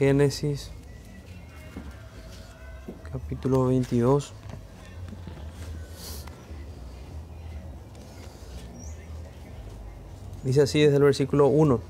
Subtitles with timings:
[0.00, 0.70] Génesis
[3.12, 4.32] capítulo 22.
[10.42, 11.80] Dice así desde el versículo 1.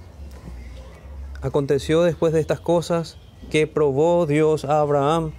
[1.40, 3.16] Aconteció después de estas cosas
[3.48, 5.30] que probó Dios a Abraham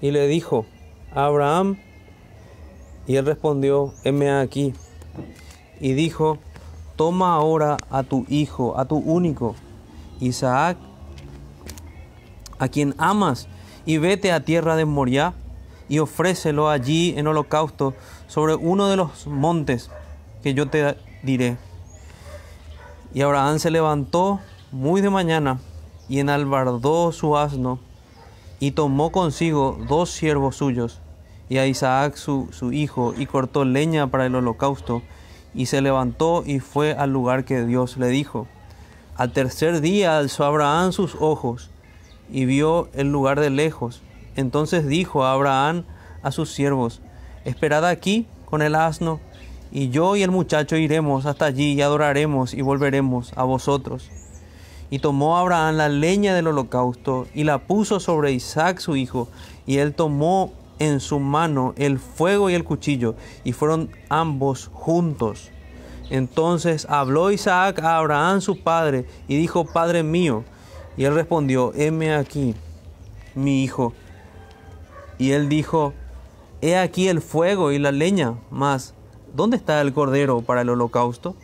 [0.00, 0.66] y le dijo,
[1.12, 1.80] Abraham,
[3.08, 4.72] y él respondió, heme aquí.
[5.80, 6.38] Y dijo,
[6.94, 9.56] toma ahora a tu hijo, a tu único,
[10.20, 10.78] Isaac,
[12.58, 13.48] a quien amas,
[13.86, 15.34] y vete a tierra de Moriah
[15.88, 17.94] y ofrécelo allí en holocausto
[18.26, 19.90] sobre uno de los montes
[20.42, 21.56] que yo te diré.
[23.12, 24.40] Y Abraham se levantó
[24.72, 25.58] muy de mañana
[26.08, 27.78] y enalbardó su asno
[28.60, 31.00] y tomó consigo dos siervos suyos
[31.48, 35.02] y a Isaac su, su hijo y cortó leña para el holocausto
[35.54, 38.48] y se levantó y fue al lugar que Dios le dijo.
[39.16, 41.70] Al tercer día alzó Abraham sus ojos
[42.30, 44.02] y vio el lugar de lejos.
[44.36, 45.84] Entonces dijo a Abraham
[46.22, 47.00] a sus siervos,
[47.44, 49.20] esperad aquí con el asno,
[49.70, 54.10] y yo y el muchacho iremos hasta allí y adoraremos y volveremos a vosotros.
[54.90, 59.28] Y tomó Abraham la leña del holocausto y la puso sobre Isaac su hijo,
[59.66, 65.50] y él tomó en su mano el fuego y el cuchillo, y fueron ambos juntos.
[66.10, 70.44] Entonces habló Isaac a Abraham su padre, y dijo, Padre mío,
[70.96, 72.54] y él respondió, heme aquí,
[73.34, 73.92] mi hijo.
[75.18, 75.92] Y él dijo,
[76.60, 78.94] he aquí el fuego y la leña, mas
[79.34, 81.36] ¿dónde está el cordero para el holocausto?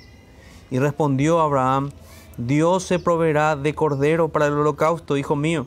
[0.71, 1.91] Y respondió Abraham,
[2.37, 5.67] Dios se proveerá de cordero para el holocausto, hijo mío.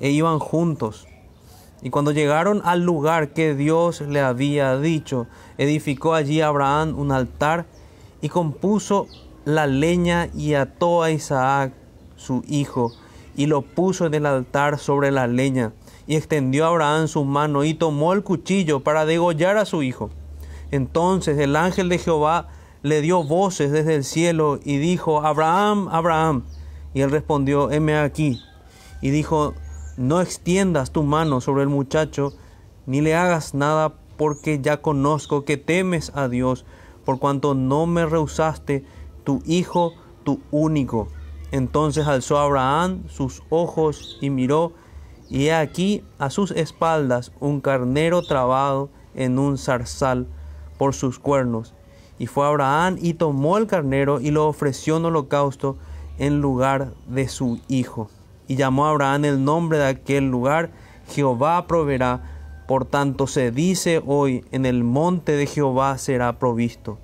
[0.00, 1.06] E iban juntos.
[1.82, 5.26] Y cuando llegaron al lugar que Dios le había dicho,
[5.56, 7.66] edificó allí Abraham un altar
[8.20, 9.06] y compuso
[9.44, 11.72] la leña y ató a Isaac,
[12.16, 12.92] su hijo,
[13.40, 15.72] y lo puso en el altar sobre la leña.
[16.06, 20.10] Y extendió Abraham su mano y tomó el cuchillo para degollar a su hijo.
[20.70, 22.48] Entonces el ángel de Jehová
[22.82, 26.42] le dio voces desde el cielo y dijo, Abraham, Abraham.
[26.92, 28.42] Y él respondió, heme aquí.
[29.00, 29.54] Y dijo,
[29.96, 32.34] no extiendas tu mano sobre el muchacho,
[32.84, 36.66] ni le hagas nada, porque ya conozco que temes a Dios,
[37.06, 38.84] por cuanto no me rehusaste
[39.24, 39.94] tu hijo,
[40.24, 41.08] tu único.
[41.52, 44.72] Entonces alzó Abraham sus ojos y miró,
[45.28, 50.26] y he aquí a sus espaldas un carnero trabado en un zarzal
[50.78, 51.74] por sus cuernos.
[52.18, 55.76] Y fue Abraham y tomó el carnero y lo ofreció en holocausto
[56.18, 58.10] en lugar de su hijo.
[58.46, 60.70] Y llamó a Abraham el nombre de aquel lugar,
[61.08, 62.64] Jehová proveerá.
[62.68, 66.98] Por tanto se dice hoy, en el monte de Jehová será provisto.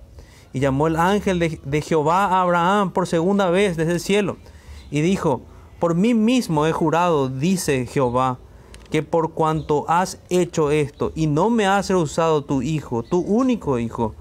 [0.56, 4.38] Y llamó el ángel de, Jehová a Abraham por segunda vez desde el cielo.
[4.90, 5.42] Y dijo,
[5.78, 8.38] por mí mismo he jurado, dice Jehová,
[8.90, 13.78] que por cuanto has hecho esto y no me has rehusado tu hijo, tu único
[13.78, 14.14] hijo,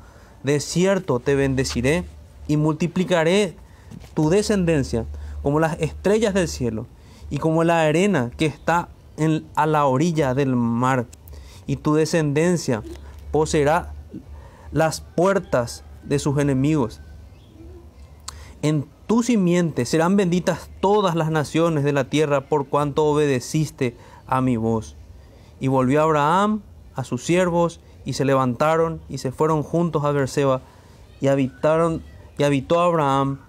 [0.43, 2.03] de cierto te bendeciré
[2.49, 3.55] y multiplicaré
[4.13, 5.05] tu descendencia
[5.41, 6.85] como las estrellas del cielo
[7.29, 8.89] y como la arena que está
[9.55, 11.05] a la orilla del mar.
[11.65, 12.83] Y tu descendencia
[13.31, 13.93] poseerá
[14.73, 17.01] las puertas de sus enemigos.
[18.61, 23.95] En tu simiente serán benditas todas las naciones de la tierra por cuanto obedeciste
[24.27, 24.95] a mi voz.
[25.59, 26.61] Y volvió Abraham
[26.95, 30.61] a sus siervos y se levantaron y se fueron juntos a Berseba
[31.21, 32.01] y habitaron
[32.37, 33.39] y habitó Abraham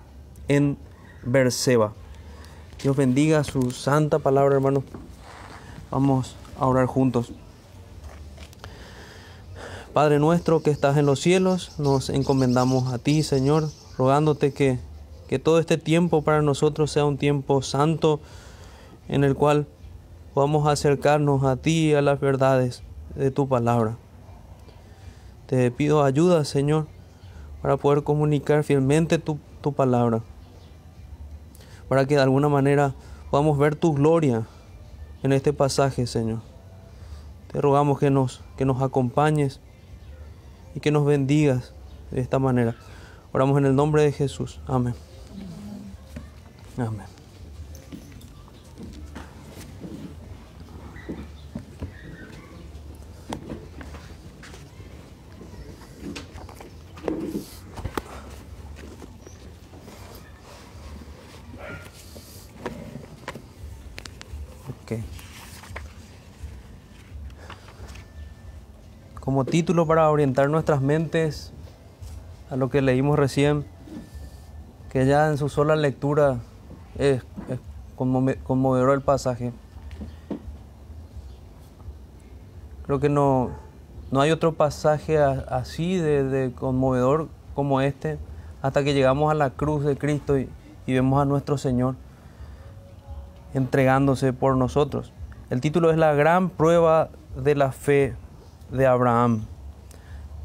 [0.48, 0.78] en
[1.24, 1.92] Berseba.
[2.82, 4.84] Dios bendiga su santa palabra, hermano.
[5.90, 7.32] Vamos a orar juntos.
[9.96, 14.78] Padre nuestro que estás en los cielos, nos encomendamos a ti, Señor, rogándote que,
[15.26, 18.20] que todo este tiempo para nosotros sea un tiempo santo
[19.08, 19.66] en el cual
[20.34, 22.82] podamos acercarnos a ti y a las verdades
[23.14, 23.96] de tu palabra.
[25.46, 26.88] Te pido ayuda, Señor,
[27.62, 30.20] para poder comunicar fielmente tu, tu palabra,
[31.88, 32.94] para que de alguna manera
[33.30, 34.46] podamos ver tu gloria
[35.22, 36.40] en este pasaje, Señor.
[37.50, 39.62] Te rogamos que nos, que nos acompañes
[40.76, 41.72] y que nos bendigas
[42.10, 42.76] de esta manera.
[43.32, 44.60] Oramos en el nombre de Jesús.
[44.66, 44.94] Amén.
[46.76, 47.15] Amén.
[69.26, 71.52] Como título para orientar nuestras mentes
[72.48, 73.64] a lo que leímos recién,
[74.88, 76.38] que ya en su sola lectura
[76.96, 77.24] es,
[77.96, 79.52] conmovedor el pasaje.
[82.84, 83.50] Creo que no,
[84.12, 87.26] no hay otro pasaje así de, conmovedor
[87.56, 88.20] como este
[88.62, 90.48] hasta que llegamos a la cruz de Cristo y
[90.86, 91.96] vemos a nuestro Señor
[93.54, 95.12] entregándose por nosotros.
[95.50, 98.14] El título es La gran prueba de la fe
[98.70, 99.44] de Abraham.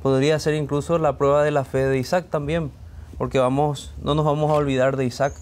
[0.01, 2.71] Podría ser incluso la prueba de la fe de Isaac también,
[3.17, 5.33] porque vamos, no nos vamos a olvidar de Isaac,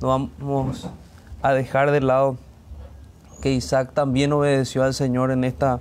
[0.00, 0.88] no vamos
[1.42, 2.36] a dejar de lado
[3.42, 5.80] que Isaac también obedeció al Señor en esta,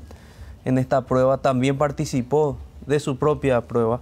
[0.65, 4.01] en esta prueba, también participó de su propia prueba.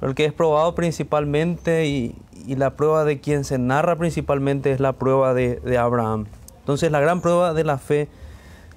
[0.00, 2.14] Pero el que es probado principalmente y,
[2.46, 6.26] la prueba de quien se narra principalmente es la prueba de, de Abraham.
[6.60, 8.08] Entonces la gran prueba de la fe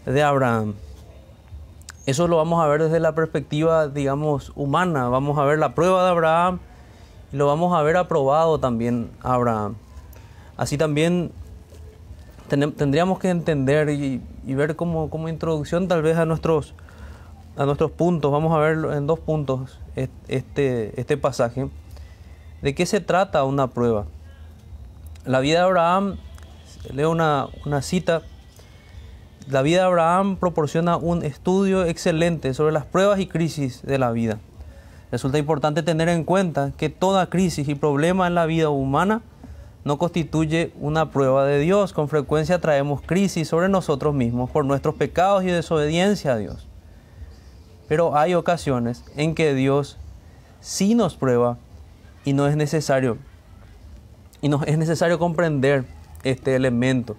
[0.05, 0.73] de Abraham.
[2.05, 5.07] Eso lo vamos a ver desde la perspectiva, digamos, humana.
[5.09, 6.59] Vamos a ver la prueba de Abraham
[7.31, 9.75] y lo vamos a ver aprobado también a Abraham.
[10.57, 11.31] Así también
[12.49, 16.73] tendríamos que entender y, ver como, como, introducción tal vez a nuestros,
[17.55, 18.31] a nuestros puntos.
[18.31, 21.69] Vamos a ver en dos puntos este, este pasaje.
[22.63, 24.05] ¿De qué se trata una prueba?
[25.23, 26.17] La vida de Abraham,
[26.91, 28.23] leo una, una cita
[29.51, 34.11] la vida de Abraham proporciona un estudio excelente sobre las pruebas y crisis de la
[34.11, 34.39] vida.
[35.11, 39.21] Resulta importante tener en cuenta que toda crisis y problema en la vida humana
[39.83, 41.91] no constituye una prueba de Dios.
[41.91, 46.67] Con frecuencia traemos crisis sobre nosotros mismos por nuestros pecados y desobediencia a Dios.
[47.89, 49.97] Pero hay ocasiones en que Dios
[50.61, 51.57] sí nos prueba
[52.23, 53.17] y no es necesario
[54.41, 55.83] y no es necesario comprender
[56.23, 57.17] este elemento.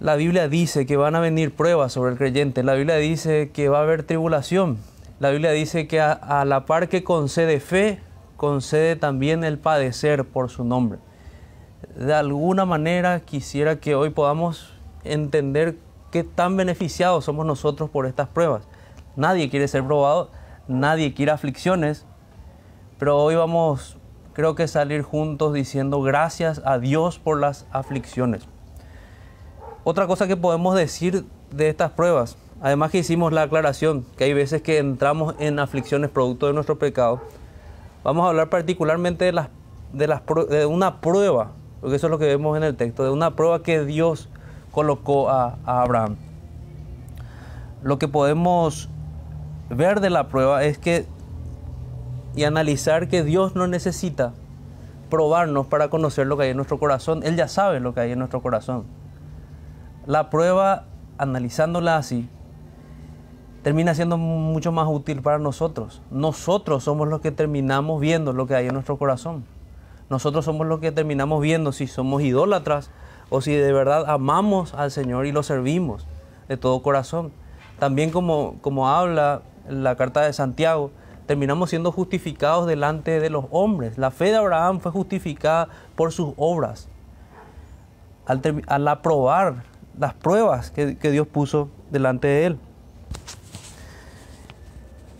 [0.00, 2.62] La Biblia dice que van a venir pruebas sobre el creyente.
[2.62, 4.78] La Biblia dice que va a haber tribulación.
[5.18, 8.00] La Biblia dice que a, la par que concede fe,
[8.36, 11.00] concede también el padecer por su nombre.
[11.96, 14.72] De alguna manera quisiera que hoy podamos
[15.02, 15.78] entender
[16.12, 18.68] qué tan beneficiados somos nosotros por estas pruebas.
[19.16, 20.30] Nadie quiere ser probado,
[20.68, 22.06] nadie quiere aflicciones,
[23.00, 23.96] pero hoy vamos,
[24.32, 28.46] creo que salir juntos diciendo gracias a Dios por las aflicciones.
[29.90, 34.34] Otra cosa que podemos decir de estas pruebas, además que hicimos la aclaración, que hay
[34.34, 37.22] veces que entramos en aflicciones producto de nuestro pecado,
[38.04, 39.32] vamos a hablar particularmente
[39.94, 43.62] de, una prueba, porque eso es lo que vemos en el texto, de una prueba
[43.62, 44.28] que Dios
[44.72, 46.16] colocó a Abraham.
[47.82, 48.90] Lo que podemos
[49.70, 51.06] ver de la prueba es que
[52.36, 54.34] y analizar que Dios no necesita
[55.08, 57.22] probarnos para conocer lo que hay en nuestro corazón.
[57.22, 58.97] Él ya sabe lo que hay en nuestro corazón.
[60.08, 60.84] La prueba,
[61.18, 62.30] analizándola así,
[63.62, 66.00] termina siendo mucho más útil para nosotros.
[66.10, 69.44] Nosotros somos los que terminamos viendo lo que hay en nuestro corazón.
[70.08, 72.90] Nosotros somos los que terminamos viendo si somos idólatras
[73.28, 76.06] o si de verdad amamos al Señor y lo servimos
[76.48, 77.30] de todo corazón.
[77.78, 80.90] También como, como habla la carta de Santiago,
[81.26, 83.98] terminamos siendo justificados delante de los hombres.
[83.98, 86.88] La fe de Abraham fue justificada por sus obras.
[88.24, 89.67] Al, al aprobar
[89.98, 92.58] las pruebas que, Dios puso delante de él.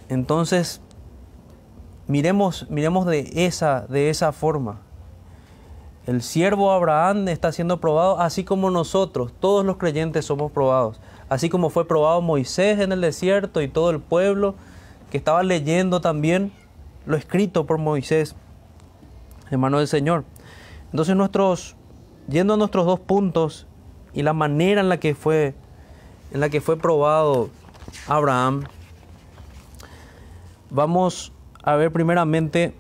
[0.09, 0.81] Entonces,
[2.07, 4.81] miremos, miremos de, esa, de esa forma.
[6.07, 11.01] El siervo Abraham está siendo probado así como nosotros, todos los creyentes somos probados.
[11.29, 14.55] Así como fue probado Moisés en el desierto y todo el pueblo
[15.11, 16.53] que estaba leyendo también
[17.05, 18.35] lo escrito por Moisés,
[19.51, 20.25] hermano del Señor.
[20.91, 21.77] Entonces nuestros,
[22.29, 23.67] yendo a nuestros dos puntos,
[24.13, 25.55] y la manera en la que fue,
[26.33, 27.51] en la que fue probado
[28.07, 28.65] Abraham,
[30.71, 32.75] vamos a ver primeramente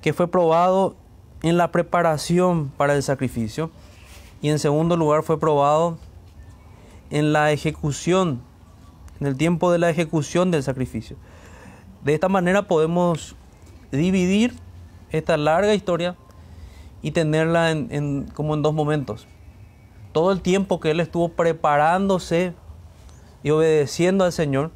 [0.00, 0.96] que fue probado
[1.42, 3.70] en la preparación para el sacrificio
[4.40, 5.98] y en segundo lugar fue probado
[7.10, 8.40] en la ejecución,
[9.20, 11.16] en el tiempo de la ejecución del sacrificio.
[12.04, 13.36] De esta manera podemos
[13.90, 14.54] dividir
[15.10, 16.16] esta larga historia
[17.02, 19.26] y tenerla en, como en dos momentos
[20.16, 22.54] todo el tiempo que él estuvo preparándose
[23.42, 24.70] y obedeciendo al Señor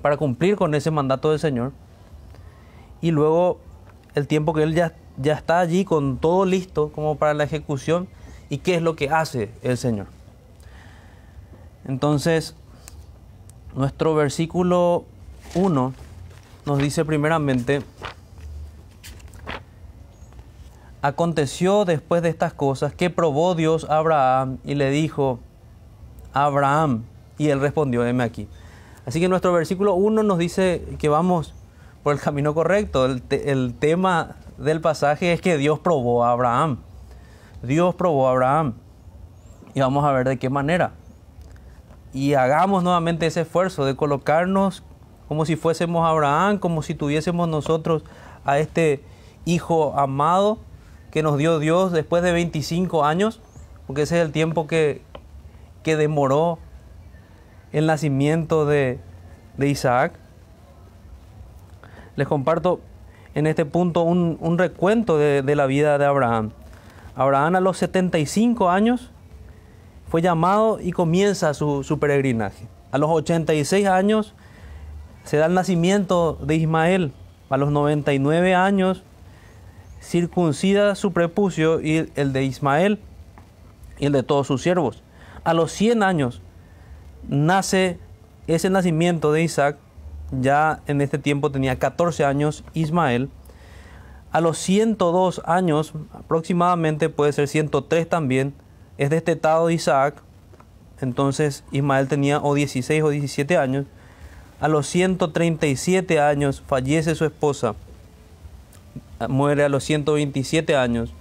[0.00, 1.72] para cumplir con ese mandato del Señor.
[3.02, 3.58] Y luego
[4.14, 8.08] el tiempo que él ya, ya está allí con todo listo como para la ejecución
[8.48, 10.06] y qué es lo que hace el Señor.
[11.84, 12.54] Entonces,
[13.76, 15.04] nuestro versículo
[15.54, 15.92] 1
[16.64, 17.82] nos dice primeramente,
[21.04, 25.38] Aconteció después de estas cosas que probó Dios a Abraham y le dijo,
[26.32, 27.04] Abraham,
[27.36, 28.48] y él respondió, heme aquí.
[29.04, 31.52] Así que nuestro versículo 1 nos dice que vamos
[32.02, 33.04] por el camino correcto.
[33.04, 36.78] El, el, tema del pasaje es que Dios probó a Abraham.
[37.62, 38.72] Dios probó a Abraham.
[39.74, 40.92] Y vamos a ver de qué manera.
[42.14, 44.82] Y hagamos nuevamente ese esfuerzo de colocarnos
[45.28, 48.04] como si fuésemos Abraham, como si tuviésemos nosotros
[48.46, 49.04] a este
[49.44, 50.60] hijo amado
[51.14, 53.40] que nos dio Dios después de 25 años,
[53.86, 55.00] porque ese es el tiempo que,
[55.84, 56.58] que demoró
[57.72, 58.98] el nacimiento de,
[59.56, 60.14] de Isaac.
[62.16, 62.80] Les comparto
[63.36, 66.50] en este punto un, un recuento de, de, la vida de Abraham.
[67.14, 69.12] Abraham a los 75 años
[70.08, 72.66] fue llamado y comienza su, su peregrinaje.
[72.90, 74.34] A los 86 años
[75.22, 77.12] se da el nacimiento de Ismael.
[77.50, 79.04] A los 99 años
[80.04, 83.00] circuncida su prepucio y el de Ismael
[83.98, 85.02] y el de todos sus siervos.
[85.44, 86.42] A los 100 años
[87.28, 87.98] nace
[88.46, 89.76] ese nacimiento de Isaac.
[90.30, 93.30] Ya en este tiempo tenía 14 años Ismael.
[94.30, 98.52] A los 102 años, aproximadamente puede ser 103 también,
[98.98, 100.22] es destetado Isaac.
[101.00, 103.86] Entonces Ismael tenía o 16 o 17 años.
[104.60, 107.74] A los 137 años fallece su esposa.
[109.28, 111.12] Muere a los 127 años.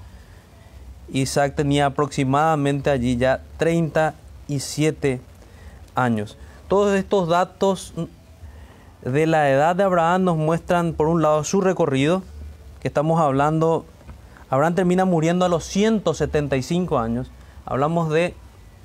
[1.12, 5.22] Isaac tenía aproximadamente allí ya 37
[5.96, 6.38] años.
[6.68, 7.94] Todos estos datos
[9.04, 12.24] de la edad de Abraham nos muestran, por un lado, su recorrido,
[12.82, 13.86] que estamos hablando,
[14.50, 17.32] Abraham termina muriendo a los 175 años.
[17.66, 18.34] Hablamos de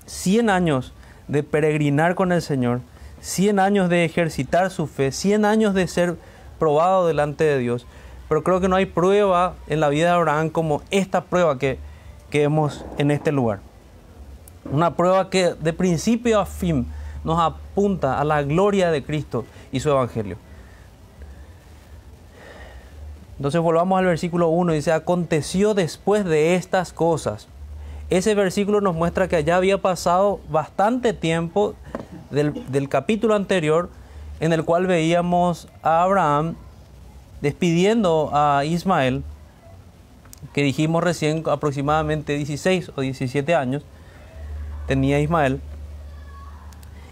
[0.07, 0.93] 100 años
[1.29, 2.81] de peregrinar con el Señor,
[3.21, 6.17] 100 años de ejercitar su fe, 100 años de ser
[6.59, 7.87] probado delante de Dios.
[8.29, 11.79] Pero creo que no hay prueba en la vida de Abraham como esta prueba que,
[12.31, 13.61] que vemos en este lugar.
[14.71, 16.87] Una prueba que de principio a fin
[17.25, 20.37] nos apunta a la gloria de Cristo y su Evangelio.
[23.39, 27.49] Entonces volvamos al versículo 1, dice, aconteció después de estas cosas.
[28.11, 31.75] Ese versículo nos muestra que ya había pasado bastante tiempo
[32.31, 33.91] del, del capítulo anterior
[34.41, 36.57] en el cual veíamos a Abraham
[37.41, 39.23] despidiendo a Ismael,
[40.53, 43.85] que dijimos recién aproximadamente 16 o 17 años,
[44.87, 45.61] tenía Ismael.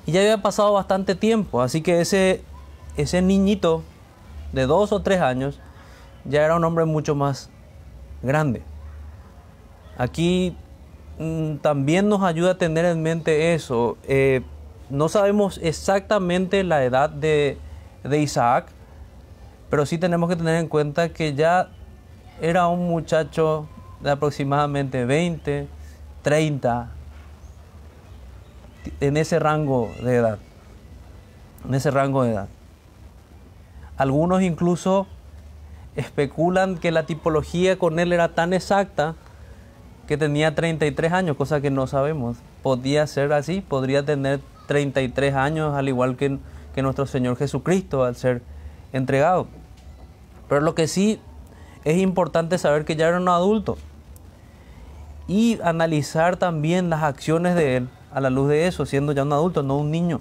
[0.07, 2.43] Y ya había pasado bastante tiempo, así que ese,
[2.97, 3.83] ese niñito
[4.53, 5.61] de dos o tres años
[6.25, 7.51] ya era un hombre mucho más
[8.23, 8.63] grande.
[9.99, 10.57] Aquí
[11.19, 13.97] mmm, también nos ayuda a tener en mente eso.
[14.05, 14.43] Eh,
[14.91, 17.59] no sabemos exactamente la edad de,
[18.05, 18.67] de Isaac,
[19.71, 21.71] pero sí tenemos que tener en cuenta que ya
[22.41, 23.67] era un muchacho
[24.01, 25.67] de aproximadamente 20,
[26.23, 26.91] 30,
[29.01, 30.39] en ese rango de edad.
[31.67, 32.49] En ese rango de edad.
[33.97, 35.07] Algunos incluso
[35.97, 39.15] especulan que la tipología con él era tan exacta
[40.07, 42.37] que tenía 33 años, cosa que no sabemos.
[42.63, 46.39] Podía ser así, podría tener 33 años, al igual que,
[46.75, 48.43] que nuestro Señor Jesucristo al ser
[48.97, 49.47] entregado.
[50.49, 51.21] Pero lo que sí
[51.85, 53.79] es importante saber que ya era un adulto
[55.29, 59.33] y analizar también las acciones de él a la luz de eso, siendo ya un
[59.33, 60.21] adulto, no un niño.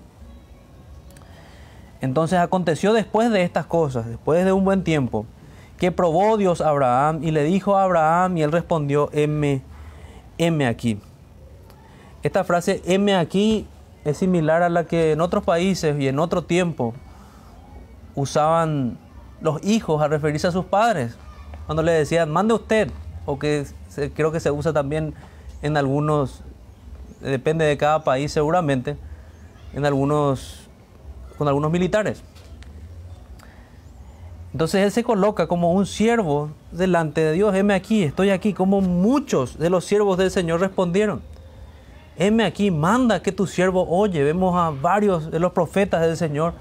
[2.01, 5.25] Entonces aconteció después de estas cosas, después de un buen tiempo,
[5.77, 9.62] que probó Dios a Abraham y le dijo a Abraham y él respondió, M,
[10.38, 11.00] M aquí.
[12.24, 13.67] Esta frase M aquí
[14.03, 16.94] es similar a la que en otros países y en otro tiempo
[18.15, 18.98] usaban
[19.41, 21.17] los hijos a referirse a sus padres.
[21.65, 22.89] Cuando le decían, mande usted,
[23.25, 25.13] o que se, creo que se usa también
[25.62, 26.41] en algunos,
[27.22, 28.98] depende de cada país seguramente,
[29.74, 30.67] en algunos,
[31.38, 32.24] con algunos militares.
[34.53, 37.53] Entonces él se coloca como un siervo delante de Dios.
[37.53, 41.22] Heme aquí, estoy aquí, como muchos de los siervos del Señor respondieron.
[42.17, 44.24] Heme aquí, manda que tu siervo oye.
[44.24, 46.53] Vemos a varios de los profetas del Señor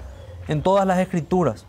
[0.47, 1.65] en todas las escrituras.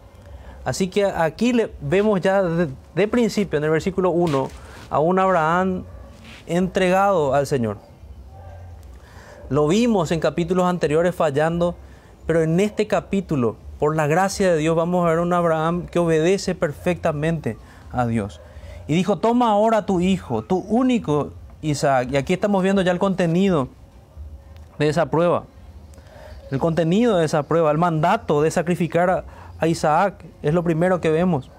[0.64, 4.48] Así que aquí le vemos ya de, principio, en el versículo 1,
[4.90, 5.84] a un Abraham
[6.46, 7.78] entregado al Señor.
[9.48, 11.76] Lo vimos en capítulos anteriores fallando,
[12.26, 16.00] pero en este capítulo, por la gracia de Dios, vamos a ver un Abraham que
[16.00, 17.56] obedece perfectamente
[17.92, 18.40] a Dios.
[18.88, 21.30] Y dijo, toma ahora tu hijo, tu único
[21.62, 22.08] Isaac.
[22.10, 23.68] Y aquí estamos viendo ya el contenido
[24.80, 25.44] de esa prueba.
[26.50, 29.24] El contenido de esa prueba, el mandato de sacrificar
[29.58, 30.24] a, Isaac.
[30.42, 31.50] Es lo primero que vemos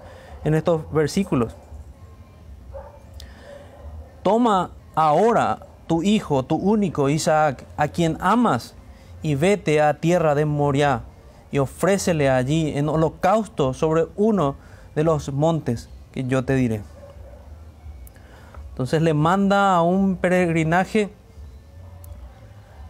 [0.44, 1.54] en estos versículos.
[4.22, 8.74] Toma ahora tu hijo, tu único Isaac, a quien amas,
[9.20, 11.02] y vete a tierra de Moriah
[11.50, 14.56] y ofrécele allí en holocausto sobre uno
[14.94, 16.82] de los montes que yo te diré.
[18.70, 21.10] Entonces le manda a un peregrinaje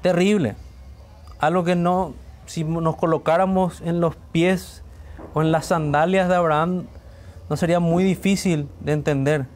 [0.03, 0.57] terrible.
[1.39, 2.15] Algo que no,
[2.47, 4.83] si nos colocáramos en los pies
[5.35, 6.87] o en las sandalias de Abraham,
[7.49, 9.47] no sería muy difícil de entender.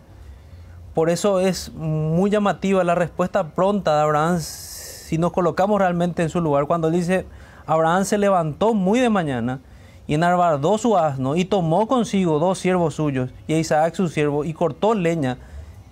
[0.94, 6.28] Por eso es muy llamativa la respuesta pronta de Abraham si nos colocamos realmente en
[6.28, 6.66] su lugar.
[6.66, 7.26] Cuando dice,
[7.66, 9.60] Abraham se levantó muy de mañana
[10.06, 14.44] y enarbardó su asno y tomó consigo dos siervos suyos y a Isaac su siervo
[14.44, 15.38] y cortó leña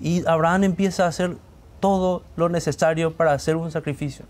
[0.00, 1.36] y Abraham empieza a hacer
[1.80, 4.26] todo lo necesario para hacer un sacrificio.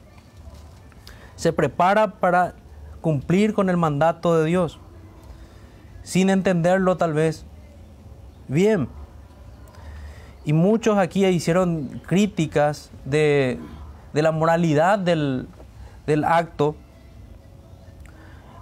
[1.41, 2.55] Se prepara para
[3.01, 4.79] cumplir con el mandato de Dios,
[6.03, 7.47] sin entenderlo tal vez
[8.47, 8.89] bien.
[10.45, 13.59] Y muchos aquí hicieron críticas de,
[14.13, 15.49] la moralidad del,
[16.07, 16.75] del acto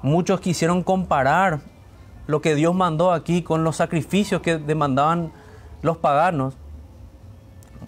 [0.03, 1.59] Muchos quisieron comparar
[2.29, 5.33] lo que Dios mandó aquí con los sacrificios que demandaban
[5.83, 6.55] los paganos.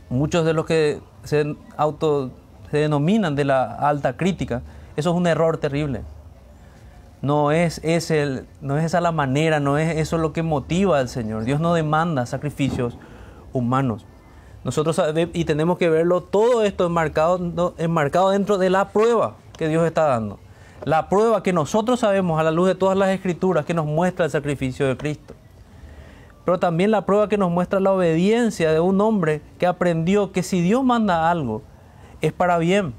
[0.09, 2.33] Muchos de los que se auto
[2.73, 4.63] se denominan de la alta crítica,
[4.97, 6.03] eso es un error terrible.
[7.23, 11.09] No es, ese, no es esa la manera, no es eso lo que motiva al
[11.09, 11.45] Señor.
[11.45, 12.97] Dios no demanda sacrificios
[13.53, 14.07] humanos.
[14.65, 15.01] Nosotros
[15.33, 20.05] y tenemos que verlo todo esto enmarcado, enmarcado dentro de la prueba que Dios está
[20.05, 20.39] dando
[20.85, 24.25] la prueba que nosotros sabemos a la luz de todas las escrituras que nos muestra
[24.25, 25.35] el sacrificio de Cristo.
[26.45, 30.43] Pero también la prueba que nos muestra la obediencia de un hombre que aprendió que
[30.43, 31.63] si Dios manda algo
[32.23, 32.95] es para bien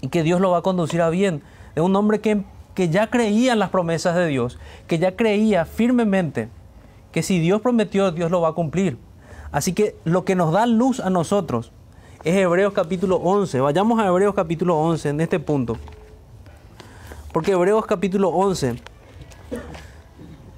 [0.00, 1.42] y que Dios lo va a conducir a bien.
[1.74, 5.64] De un hombre que, que ya creía en las promesas de Dios, que ya creía
[5.64, 6.48] firmemente
[7.12, 8.98] que si Dios prometió, Dios lo va a cumplir.
[9.52, 11.72] Así que lo que nos da luz a nosotros
[12.22, 13.60] es Hebreos capítulo 11.
[13.60, 15.76] Vayamos a Hebreos capítulo 11 en este punto.
[17.32, 18.76] Porque Hebreos capítulo 11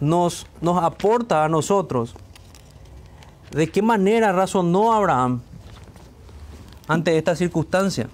[0.01, 2.15] nos, nos aporta a nosotros
[3.51, 5.43] de qué manera razonó Abraham
[6.89, 8.09] ante esta circunstancia.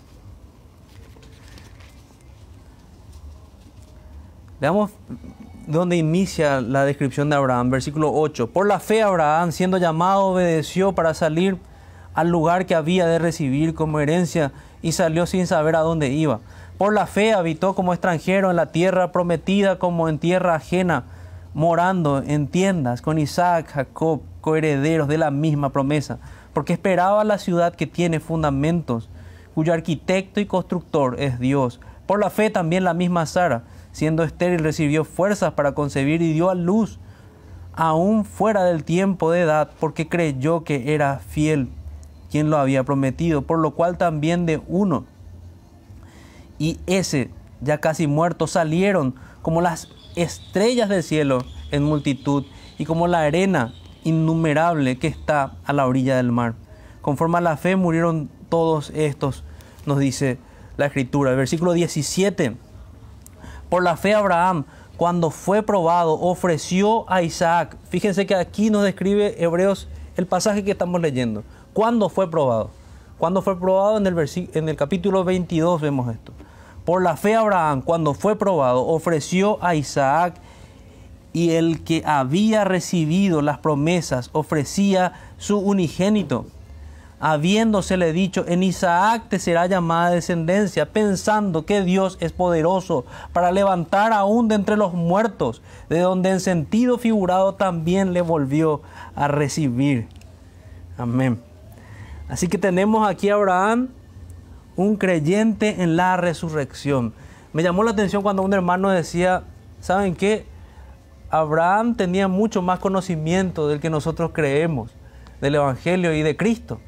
[4.61, 4.91] Veamos
[5.69, 8.51] dónde inicia la descripción de Abraham, versículo 8.
[8.51, 11.59] Por la fe Abraham, siendo llamado, obedeció para salir
[12.13, 14.51] al lugar que había de recibir como herencia
[14.83, 16.41] y salió sin saber a dónde iba.
[16.77, 21.05] Por la fe habitó como extranjero en la tierra prometida como en tierra ajena,
[21.55, 26.19] morando en tiendas con Isaac, Jacob, coherederos de la misma promesa,
[26.53, 29.09] porque esperaba la ciudad que tiene fundamentos,
[29.55, 31.79] cuyo arquitecto y constructor es Dios.
[32.07, 33.63] Por la fe también la misma Sara,
[33.99, 36.99] siendo estéril, recibió fuerzas para concebir y dio a luz,
[37.75, 41.69] aún fuera del tiempo de edad, porque creyó que era fiel
[42.31, 45.05] quien lo había prometido, por lo cual también de uno
[46.59, 47.31] y ese,
[47.61, 52.45] ya casi muerto, salieron como las estrellas del cielo en multitud
[52.79, 56.55] y como la arena innumerable que está a la orilla del mar.
[57.01, 59.45] Conforme a la fe murieron todos estos,
[59.87, 60.39] nos dice
[60.77, 61.35] la escritura.
[61.35, 62.57] Versículo 17.
[63.69, 64.65] Por la fe Abraham,
[64.97, 67.77] cuando fue probado, ofreció a Isaac.
[67.89, 71.45] Fíjense que aquí nos describe Hebreos el pasaje que estamos leyendo.
[71.73, 72.71] ¿Cuándo fue probado?
[73.19, 76.33] Cuando fue probado en el, en el capítulo 22 vemos esto.
[76.85, 80.35] Por la fe Abraham, cuando fue probado, ofreció a Isaac
[81.33, 86.47] y el que había recibido las promesas ofrecía su unigénito,
[87.21, 94.13] habiéndosele dicho, en Isaac te será llamada descendencia, pensando que Dios es poderoso para levantar
[94.13, 98.83] aún de entre los muertos, de donde en sentido figurado también le volvió
[99.15, 100.09] a recibir.
[100.97, 101.41] Amén.
[102.29, 103.89] Así que tenemos aquí a Abraham
[104.77, 107.13] un creyente en la resurrección.
[107.53, 109.43] Me llamó la atención cuando un hermano decía,
[109.81, 110.47] ¿saben qué?
[111.31, 114.93] Abraham tenía mucho más conocimiento del que nosotros creemos,
[115.41, 116.81] del Evangelio y de Cristo.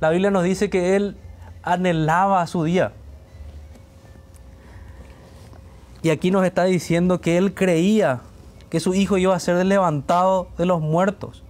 [0.00, 1.16] La Biblia nos dice que él
[1.62, 2.92] anhelaba su día.
[6.02, 8.20] Y aquí nos está diciendo que él creía
[8.70, 11.42] que su hijo iba a ser levantado de los muertos.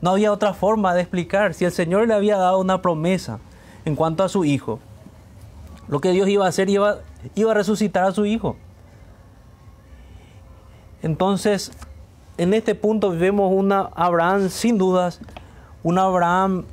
[0.00, 1.54] No había otra forma de explicar.
[1.54, 3.40] Si el Señor le había dado una promesa
[3.84, 4.78] en cuanto a su hijo,
[5.88, 8.56] lo que Dios iba a hacer, iba, a resucitar a su hijo.
[11.02, 11.72] Entonces,
[12.36, 15.20] en este punto vemos una Abraham sin dudas,
[15.82, 16.64] un Abraham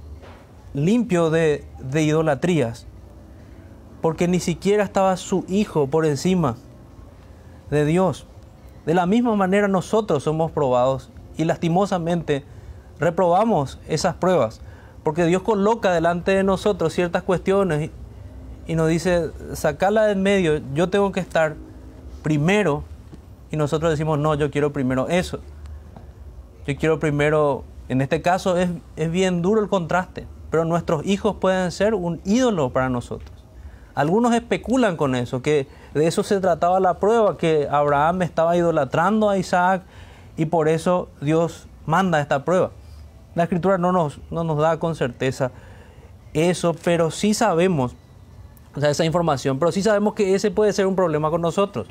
[0.73, 2.87] limpio de, de idolatrías,
[4.01, 6.55] porque ni siquiera estaba su hijo por encima
[7.69, 8.25] de Dios.
[8.85, 12.43] De la misma manera nosotros somos probados y lastimosamente
[12.99, 14.61] reprobamos esas pruebas,
[15.03, 17.91] porque Dios coloca delante de nosotros ciertas cuestiones
[18.65, 21.55] y nos dice, sacala del medio, yo tengo que estar
[22.21, 22.83] primero.
[23.51, 25.39] Y nosotros decimos, no, yo quiero primero eso.
[26.65, 31.37] Yo quiero primero, en este caso es, es bien duro el contraste, pero nuestros hijos
[31.37, 33.31] pueden ser un ídolo para nosotros.
[33.95, 39.31] Algunos especulan con eso, que de eso se trataba la prueba, que Abraham estaba idolatrando
[39.31, 39.81] a Isaac
[40.37, 42.69] y por eso Dios manda esta prueba.
[43.33, 45.49] La escritura no nos, no nos da con certeza
[46.35, 47.95] eso, pero sí sabemos,
[48.75, 51.87] o sea, esa información, pero sí sabemos que ese puede ser un problema con nosotros.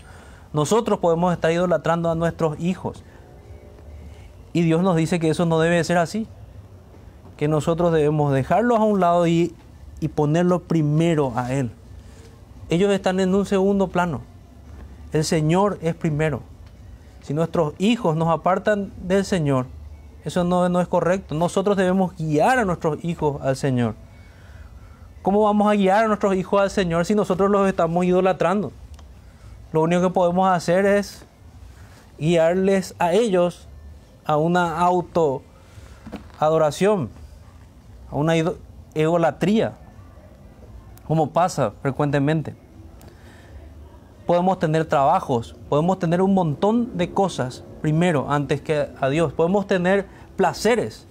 [0.52, 3.02] Nosotros podemos estar idolatrando a nuestros hijos.
[4.52, 6.28] Y Dios nos dice que eso no debe ser así.
[7.42, 9.52] Que nosotros debemos dejarlos a un lado y,
[9.98, 11.72] y ponerlo primero a Él.
[12.70, 14.20] Ellos están en un segundo plano.
[15.12, 16.42] El Señor es primero.
[17.22, 19.66] Si nuestros hijos nos apartan del Señor,
[20.24, 21.34] eso no, no es correcto.
[21.34, 23.96] Nosotros debemos guiar a nuestros hijos al Señor.
[25.22, 28.70] ¿Cómo vamos a guiar a nuestros hijos al Señor si nosotros los estamos idolatrando?
[29.72, 31.24] Lo único que podemos hacer es
[32.20, 33.66] guiarles a ellos
[34.26, 35.42] a una auto
[36.38, 37.10] adoración,
[38.12, 38.34] a una
[38.94, 39.72] egolatría,
[41.06, 42.54] como pasa frecuentemente.
[44.26, 49.66] Podemos tener trabajos, podemos tener un montón de cosas primero antes que a Dios, podemos
[49.66, 51.06] tener placeres.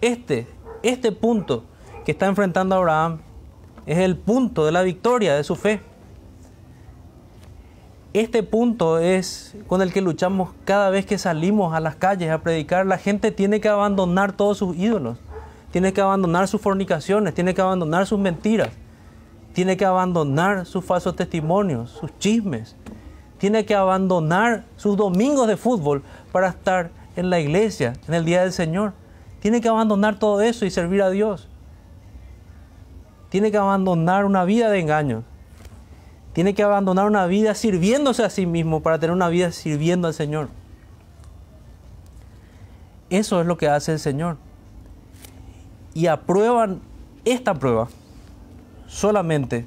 [0.00, 0.48] Este,
[0.82, 1.64] este punto
[2.04, 3.20] que está enfrentando Abraham
[3.86, 5.80] es el punto de la victoria de su fe.
[8.12, 12.38] Este punto es con el que luchamos cada vez que salimos a las calles a
[12.38, 12.84] predicar.
[12.84, 15.18] La gente tiene que abandonar todos sus ídolos,
[15.70, 18.70] tiene que abandonar sus fornicaciones, tiene que abandonar sus mentiras,
[19.52, 22.76] tiene que abandonar sus falsos testimonios, sus chismes,
[23.38, 26.02] tiene que abandonar sus domingos de fútbol
[26.32, 28.92] para estar en la iglesia en el día del Señor.
[29.40, 31.48] Tiene que abandonar todo eso y servir a Dios.
[33.30, 35.24] Tiene que abandonar una vida de engaño
[36.32, 40.14] tiene que abandonar una vida sirviéndose a sí mismo para tener una vida sirviendo al
[40.14, 40.48] Señor.
[43.10, 44.36] Eso es lo que hace el Señor.
[45.94, 46.80] Y aprueban
[47.24, 47.88] esta prueba
[48.86, 49.66] solamente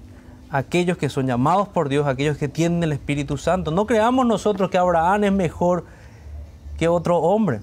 [0.49, 3.71] aquellos que son llamados por Dios, aquellos que tienen el Espíritu Santo.
[3.71, 5.86] No creamos nosotros que Abraham es mejor
[6.77, 7.62] que otro hombre,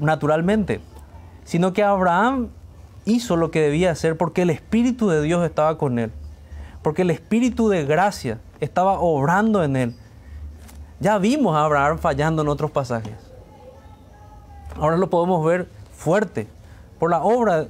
[0.00, 0.80] naturalmente,
[1.44, 2.48] sino que Abraham
[3.04, 6.12] hizo lo que debía hacer porque el Espíritu de Dios estaba con él
[6.86, 9.96] porque el Espíritu de gracia estaba obrando en él.
[11.00, 13.16] Ya vimos a Abraham fallando en otros pasajes.
[14.76, 16.46] Ahora lo podemos ver fuerte
[16.98, 17.68] por la obra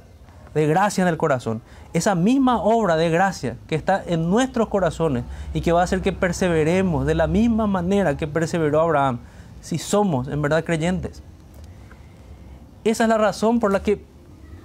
[0.53, 1.61] de gracia en el corazón.
[1.93, 6.01] Esa misma obra de gracia que está en nuestros corazones y que va a hacer
[6.01, 9.19] que perseveremos de la misma manera que perseveró Abraham,
[9.61, 11.23] si somos en verdad creyentes.
[12.83, 14.03] Esa es la razón por la que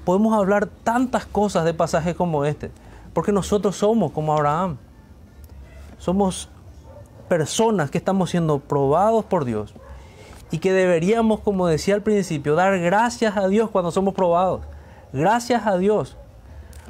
[0.05, 2.71] podemos hablar tantas cosas de pasajes como este.
[3.13, 4.77] Porque nosotros somos como Abraham.
[5.99, 6.49] Somos
[7.29, 9.75] personas que estamos siendo probados por Dios
[10.53, 14.61] y que deberíamos, como decía al principio, dar gracias a Dios cuando somos probados.
[15.13, 16.19] Gracias a Dios.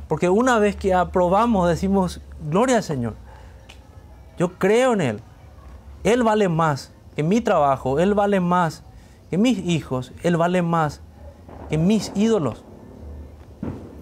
[0.09, 3.15] Porque una vez que aprobamos decimos, gloria al Señor.
[4.37, 5.21] Yo creo en Él.
[6.03, 8.01] Él vale más que mi trabajo.
[8.01, 8.83] Él vale más
[9.31, 10.13] que mis hijos.
[10.25, 11.01] Él vale más
[11.71, 12.65] que mis ídolos.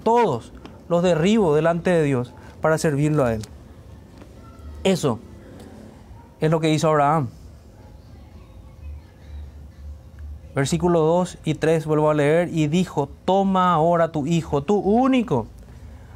[0.03, 0.55] Todos
[0.89, 3.43] los derribo delante de Dios para servirlo a Él.
[4.85, 5.19] Eso
[6.41, 7.29] es lo que hizo Abraham.
[10.55, 15.47] Versículo 2 y 3 vuelvo a leer y dijo, toma ahora tu hijo, tu único.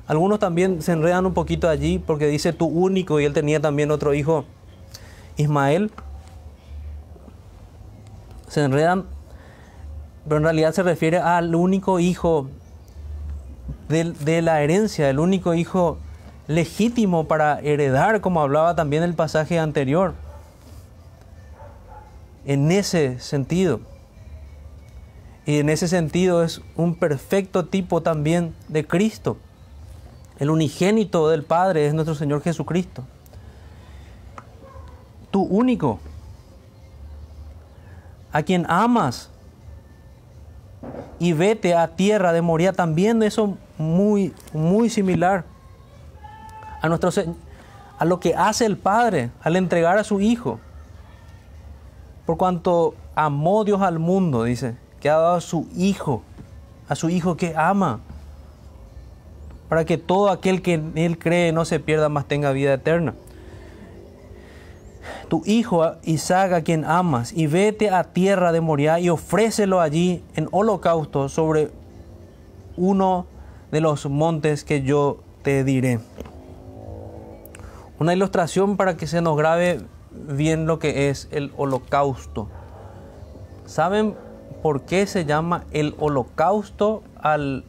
[0.07, 3.90] Algunos también se enredan un poquito allí porque dice tu único y él tenía también
[3.90, 4.44] otro hijo,
[5.37, 5.90] Ismael.
[8.49, 9.05] Se enredan,
[10.25, 12.49] pero en realidad se refiere al único hijo
[13.88, 15.99] de, la herencia, el único hijo
[16.49, 20.14] legítimo para heredar, como hablaba también el pasaje anterior.
[22.44, 23.81] En ese sentido.
[25.47, 29.37] Y en ese sentido es un perfecto tipo también de Cristo.
[30.39, 33.05] El unigénito del Padre es nuestro Señor Jesucristo.
[35.31, 36.01] Tu único,
[38.33, 39.31] a quien amas
[41.19, 42.73] y vete a tierra de Moria.
[42.73, 45.45] También eso muy, muy similar
[46.81, 47.11] a, nuestro,
[47.99, 50.59] a lo que hace el Padre al entregar a su Hijo.
[52.25, 56.23] Por cuanto amó Dios al mundo, dice, que ha dado a su Hijo,
[56.88, 58.01] a su Hijo que ama,
[59.69, 63.12] para que todo aquel que en Él cree no se pierda, más tenga vida eterna
[65.29, 70.23] tu hijo Isaac a quien amas, y vete a tierra de Moriah y ofrécelo allí
[70.37, 71.71] en holocausto sobre
[72.79, 73.27] uno
[73.71, 76.01] de los montes que yo te diré.
[77.99, 82.49] Una ilustración para que se nos grabe bien lo que es el holocausto.
[83.67, 84.14] ¿Saben
[84.64, 87.64] por qué se llama el holocausto al,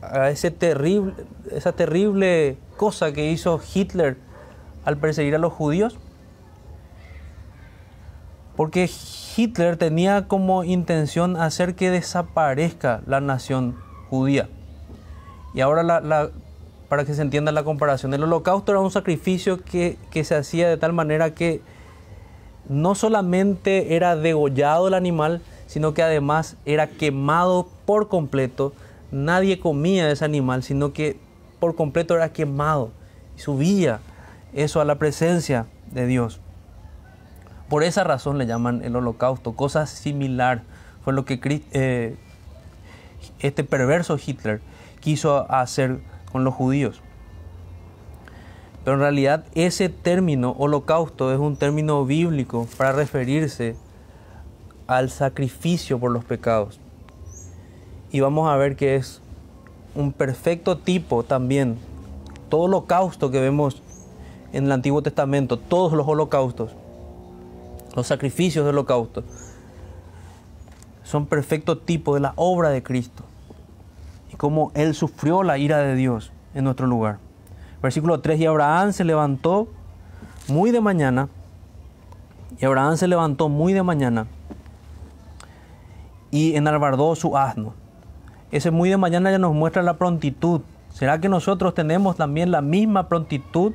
[0.00, 1.12] a ese terrible,
[1.50, 4.16] esa terrible cosa que hizo Hitler
[4.86, 5.98] al perseguir a los judíos?
[8.56, 8.88] Porque
[9.36, 13.76] Hitler tenía como intención hacer que desaparezca la nación
[14.08, 14.48] judía.
[15.52, 16.30] Y ahora, la,
[16.88, 20.66] para que se entienda la comparación, el holocausto era un sacrificio que, que se hacía
[20.66, 21.60] de tal manera que
[22.70, 28.72] no solamente era degollado el animal, sino que además era quemado por completo.
[29.10, 31.18] Nadie comía ese animal, sino que
[31.60, 32.90] por completo era quemado
[33.36, 34.00] y subía
[34.52, 36.40] eso a la presencia de Dios.
[37.68, 40.62] Por esa razón le llaman el holocausto, cosa similar
[41.02, 41.40] fue lo que
[41.72, 42.16] eh,
[43.40, 44.60] este perverso Hitler
[45.00, 45.98] quiso hacer
[46.30, 47.00] con los judíos.
[48.84, 53.76] Pero en realidad ese término holocausto es un término bíblico para referirse
[54.86, 56.78] al sacrificio por los pecados.
[58.10, 59.20] Y vamos a ver que es
[59.94, 61.78] un perfecto tipo también.
[62.48, 63.82] Todo holocausto que vemos
[64.52, 66.70] en el Antiguo Testamento, todos los holocaustos,
[67.94, 69.24] los sacrificios de holocausto,
[71.02, 73.22] son perfecto tipo de la obra de Cristo
[74.32, 77.18] y cómo Él sufrió la ira de Dios en nuestro lugar.
[77.82, 79.68] Versículo 3, y Abraham se levantó
[80.48, 81.28] muy de mañana,
[82.58, 84.26] y Abraham se levantó muy de mañana
[86.36, 87.72] y enalbardó su asno.
[88.50, 90.60] Ese muy de mañana ya nos muestra la prontitud.
[90.90, 93.72] ¿Será que nosotros tenemos también la misma prontitud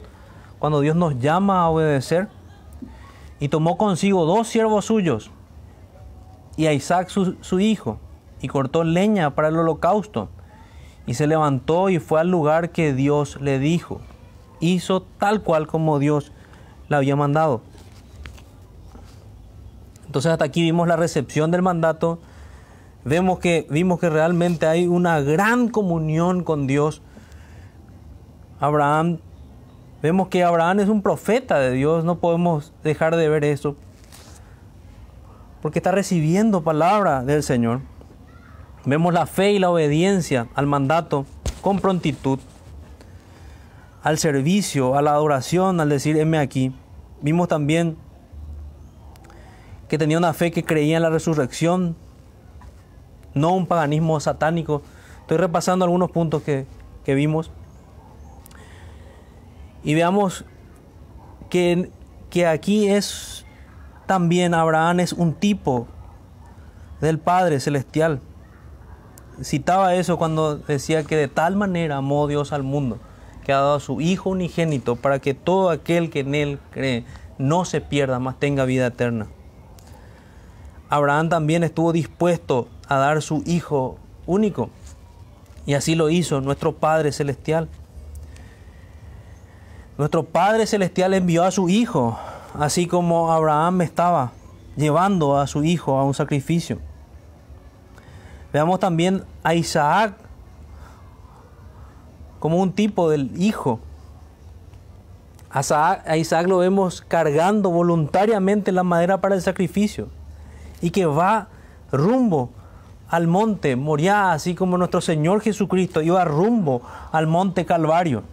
[0.60, 2.30] cuando Dios nos llama a obedecer?
[3.40, 5.32] Y tomó consigo dos siervos suyos
[6.56, 7.98] y a Isaac su, su hijo
[8.44, 10.30] y cortó leña para el holocausto
[11.08, 14.02] y se levantó y fue al lugar que Dios le dijo.
[14.60, 16.32] Hizo tal cual como Dios
[16.90, 17.62] le había mandado.
[20.06, 22.20] Entonces hasta aquí vimos la recepción del mandato.
[23.04, 27.02] Vemos que, vimos que realmente hay una gran comunión con Dios.
[28.60, 29.18] Abraham,
[30.04, 33.76] vemos que Abraham es un profeta de Dios, no podemos dejar de ver eso.
[35.62, 37.82] Porque está recibiendo palabra del Señor.
[38.86, 41.26] Vemos la fe y la obediencia al mandato
[41.62, 42.40] con prontitud,
[44.04, 46.74] al servicio, a la adoración, al decir, heme aquí.
[47.22, 47.98] Vimos también
[49.88, 51.96] que tenía una fe que creía en la resurrección,
[53.34, 54.82] no un paganismo satánico.
[55.22, 56.66] Estoy repasando algunos puntos que,
[57.04, 57.52] que vimos.
[59.84, 60.46] Y veamos
[61.50, 61.92] que,
[62.30, 63.46] que aquí es
[64.06, 65.88] también Abraham es un tipo
[67.00, 68.22] del Padre Celestial
[69.44, 73.00] citaba eso cuando decía que de tal manera amó Dios al mundo,
[73.44, 77.06] que ha dado a su Hijo unigénito para que todo aquel que en Él cree
[77.38, 79.28] no se pierda, mas tenga vida eterna.
[80.90, 84.70] Abraham también estuvo dispuesto a dar su Hijo único,
[85.66, 87.70] y así lo hizo nuestro Padre Celestial.
[89.98, 92.20] Nuestro Padre Celestial envió a su Hijo,
[92.60, 94.34] así como Abraham estaba
[94.76, 96.80] llevando a su Hijo a un sacrificio.
[98.52, 100.16] Veamos también a Isaac
[102.40, 103.80] como un tipo del hijo.
[105.50, 110.10] A Isaac, lo vemos cargando voluntariamente la madera para el sacrificio
[110.82, 111.48] y que va
[111.94, 112.50] rumbo
[113.12, 118.24] al monte Moriah, así como nuestro Señor Jesucristo iba rumbo al monte Calvario.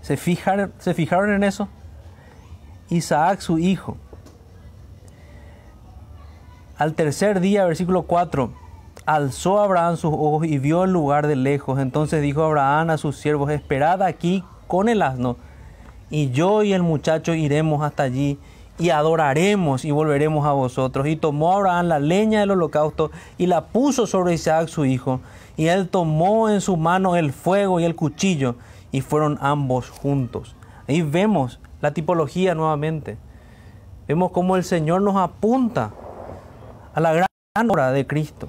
[0.00, 1.68] ¿Se fijaron, ¿Se fijaron en eso?
[2.88, 3.96] Isaac, su hijo,
[6.78, 8.52] al tercer día, versículo 4,
[9.06, 11.80] alzó Abraham sus ojos y vio el lugar de lejos.
[11.80, 15.36] Entonces dijo Abraham a sus siervos, esperad aquí con el asno,
[16.10, 18.38] y yo y el muchacho iremos hasta allí
[18.78, 21.06] y adoraremos y volveremos a vosotros.
[21.06, 25.20] Y tomó Abraham la leña del holocausto y la puso sobre Isaac su hijo.
[25.56, 28.56] Y él tomó en su mano el fuego y el cuchillo
[28.92, 30.56] y fueron ambos juntos.
[30.88, 33.18] Ahí vemos la tipología nuevamente.
[34.06, 35.90] Vemos cómo el Señor nos apunta
[36.94, 38.48] a la gran obra de Cristo.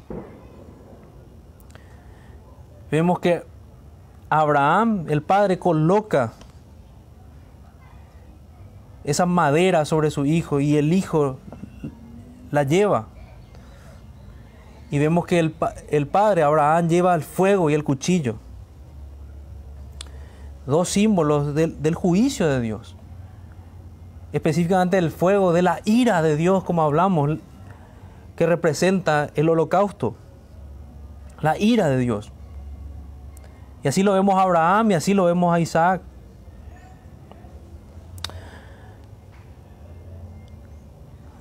[2.92, 3.44] Vemos que
[4.30, 6.34] Abraham, el padre, coloca
[9.08, 11.38] esa madera sobre su hijo y el hijo
[12.52, 13.08] la lleva.
[14.92, 18.36] Y vemos que el, padre, Abraham, lleva el fuego y el cuchillo.
[20.66, 22.98] Dos símbolos del, del juicio de Dios.
[24.34, 27.40] Específicamente el fuego de la ira de Dios, como hablamos
[28.36, 30.16] que representa el holocausto,
[31.40, 32.34] la ira de Dios.
[33.84, 36.02] Y así lo vemos a Abraham y así lo vemos a Isaac.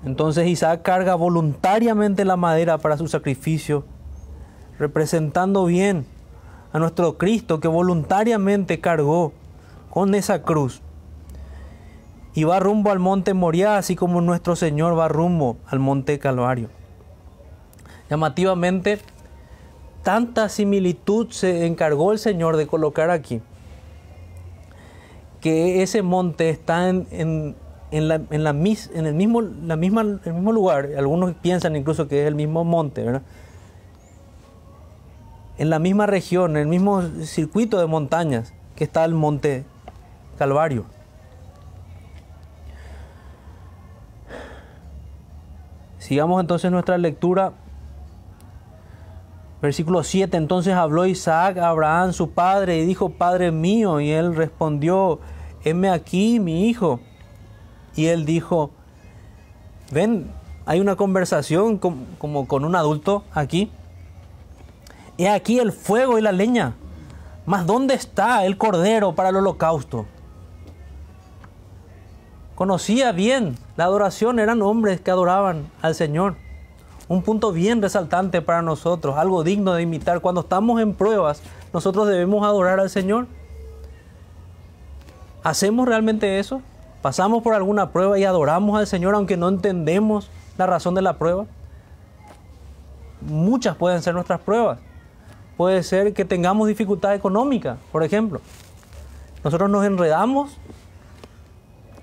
[0.07, 3.85] Entonces Isaac carga voluntariamente la madera para su sacrificio,
[4.79, 6.07] representando bien
[6.73, 9.33] a nuestro Cristo que voluntariamente cargó
[9.91, 10.81] con esa cruz.
[12.35, 16.69] Y va rumbo al monte Moriah, así como nuestro Señor va rumbo al monte Calvario.
[18.09, 19.01] Llamativamente,
[20.05, 23.43] tanta similitud se encargó el Señor de colocar aquí,
[25.41, 27.57] que ese monte está en, en,
[27.91, 32.09] en, la, en, la, en el, mismo, la misma, el mismo lugar, algunos piensan incluso
[32.09, 33.23] que es el mismo monte, ¿verdad?
[35.59, 39.65] en la misma región, en el mismo circuito de montañas que está el monte
[40.39, 40.85] Calvario.
[45.99, 47.53] Sigamos entonces nuestra lectura.
[49.63, 50.37] Versículo 7.
[50.37, 53.99] Entonces habló Isaac a Abraham, su padre, y dijo, Padre mío.
[54.01, 55.21] Y él respondió,
[55.65, 57.01] heme aquí, mi hijo.
[57.97, 58.71] Y él dijo,
[59.91, 60.31] ven,
[60.67, 63.71] hay una conversación como, con un adulto aquí.
[65.17, 66.75] He aquí el fuego y la leña.
[67.47, 70.05] Mas ¿dónde está el cordero para el holocausto?
[72.55, 76.37] Conocía bien la adoración, eran hombres que adoraban al Señor.
[77.09, 80.21] Un punto bien resaltante para nosotros, algo digno de imitar.
[80.21, 81.41] Cuando estamos en pruebas,
[81.73, 83.27] nosotros debemos adorar al Señor.
[85.45, 86.61] ¿Hacemos realmente eso?
[87.07, 91.19] ¿Pasamos por alguna prueba y adoramos al Señor aunque no entendemos la razón de la
[91.19, 91.47] prueba?
[93.21, 94.81] Muchas pueden ser nuestras pruebas.
[95.57, 98.41] Puede ser que tengamos dificultad económica, por ejemplo.
[99.45, 100.59] Nosotros nos enredamos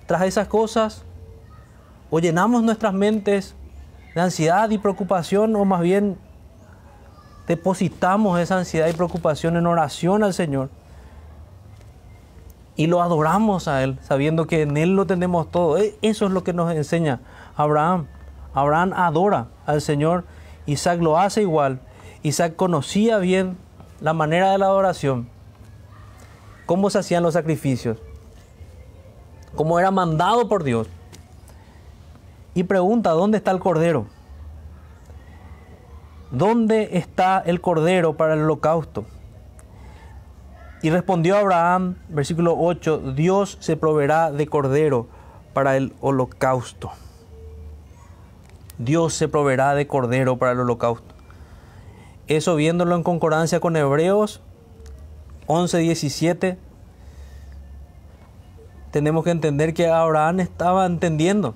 [0.06, 1.04] tras esas cosas
[2.10, 3.56] o llenamos nuestras mentes
[4.16, 6.18] de ansiedad y preocupación o más bien
[7.46, 10.70] depositamos esa ansiedad y preocupación en oración al Señor
[12.76, 15.78] y lo adoramos a Él, sabiendo que en Él lo tenemos todo.
[15.78, 17.20] E, eso es lo que nos enseña
[17.56, 18.08] Abraham.
[18.54, 20.26] Abraham adora al Señor,
[20.66, 21.80] Isaac lo hace igual.
[22.24, 23.58] Isaac conocía bien
[24.00, 25.28] la manera de la adoración,
[26.66, 27.98] cómo se hacían los sacrificios,
[29.56, 30.88] cómo era mandado por Dios.
[32.56, 34.06] Y pregunta, ¿dónde está el cordero?
[36.32, 39.06] ¿Dónde está el cordero para el holocausto?
[40.84, 45.08] Y respondió Abraham, versículo 8, Dios se proveerá de cordero
[45.54, 46.92] para el holocausto.
[48.78, 51.16] Dios se proveerá de cordero para el holocausto.
[52.28, 54.42] Eso viéndolo en concordancia con Hebreos
[55.48, 56.58] 11, 17,
[58.92, 61.56] tenemos que entender que Abraham estaba entendiendo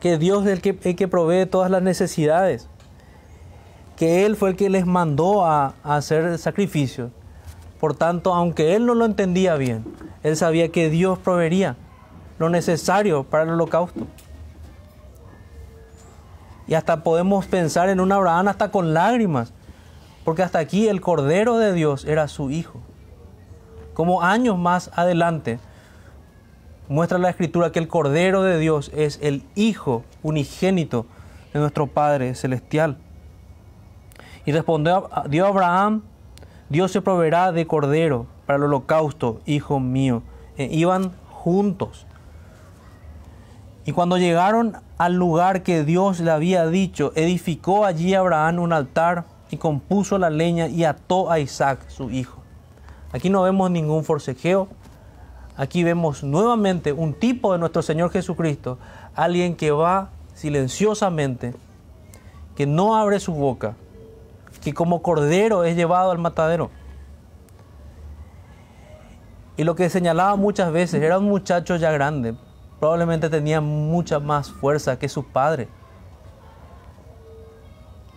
[0.00, 2.68] que Dios es el que, el que provee todas las necesidades,
[3.96, 7.10] que Él fue el que les mandó a, hacer sacrificios.
[7.78, 9.84] Por tanto, aunque Él no lo entendía bien,
[10.22, 11.76] Él sabía que Dios proveería
[12.38, 14.06] lo necesario para el holocausto.
[16.66, 19.52] Y hasta podemos pensar en un Abraham hasta con lágrimas,
[20.24, 22.80] porque hasta aquí el Cordero de Dios era su hijo.
[23.94, 25.58] Como años más adelante
[26.88, 31.06] muestra la escritura que el Cordero de Dios es el Hijo unigénito
[31.52, 32.96] de nuestro Padre Celestial.
[34.44, 36.02] Y respondió a Abraham,
[36.68, 40.22] Dios se proveerá de Cordero para el holocausto, hijo mío.
[40.56, 42.06] E iban juntos.
[43.84, 49.24] Y cuando llegaron al lugar que Dios le había dicho, edificó allí Abraham un altar
[49.50, 52.40] y compuso la leña y ató a Isaac, su hijo.
[53.12, 54.68] Aquí no vemos ningún forcejeo.
[55.56, 58.78] Aquí vemos nuevamente un tipo de nuestro Señor Jesucristo,
[59.14, 61.54] alguien que va silenciosamente,
[62.56, 63.74] que no abre su boca,
[64.62, 66.70] que como cordero es llevado al matadero.
[69.56, 72.34] Y lo que señalaba muchas veces, era un muchacho ya grande,
[72.80, 75.68] probablemente tenía mucha más fuerza que su padre.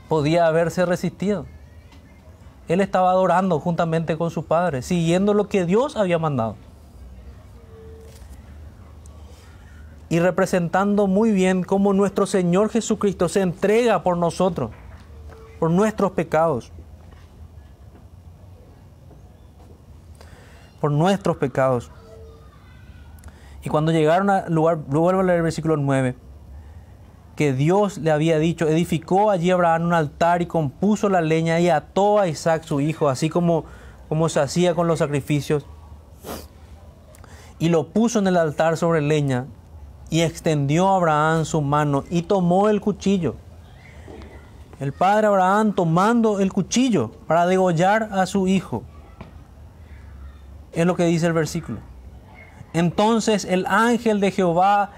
[0.07, 1.45] Podía haberse resistido.
[2.67, 6.55] Él estaba adorando juntamente con su padre, siguiendo lo que Dios había mandado.
[10.09, 14.71] Y representando muy bien cómo nuestro Señor Jesucristo se entrega por nosotros,
[15.59, 16.71] por nuestros pecados.
[20.81, 21.91] Por nuestros pecados.
[23.63, 26.15] Y cuando llegaron al lugar, vuelvo a leer el versículo 9,
[27.35, 31.69] que Dios le había dicho, edificó allí Abraham un altar y compuso la leña y
[31.69, 33.65] ató a Isaac su hijo, así como,
[34.07, 35.65] como se hacía con los sacrificios.
[37.57, 39.47] Y lo puso en el altar sobre leña
[40.11, 43.35] y extendió a Abraham su mano y tomó el cuchillo.
[44.79, 48.83] El padre Abraham tomando el cuchillo para degollar a su hijo.
[50.73, 51.79] Es lo que dice el versículo
[52.73, 54.91] Entonces el ángel de Jehová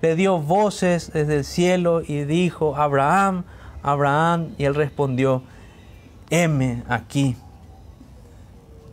[0.00, 3.44] le dio voces desde el cielo y dijo, Abraham,
[3.82, 5.42] Abraham, y él respondió,
[6.30, 7.36] heme aquí.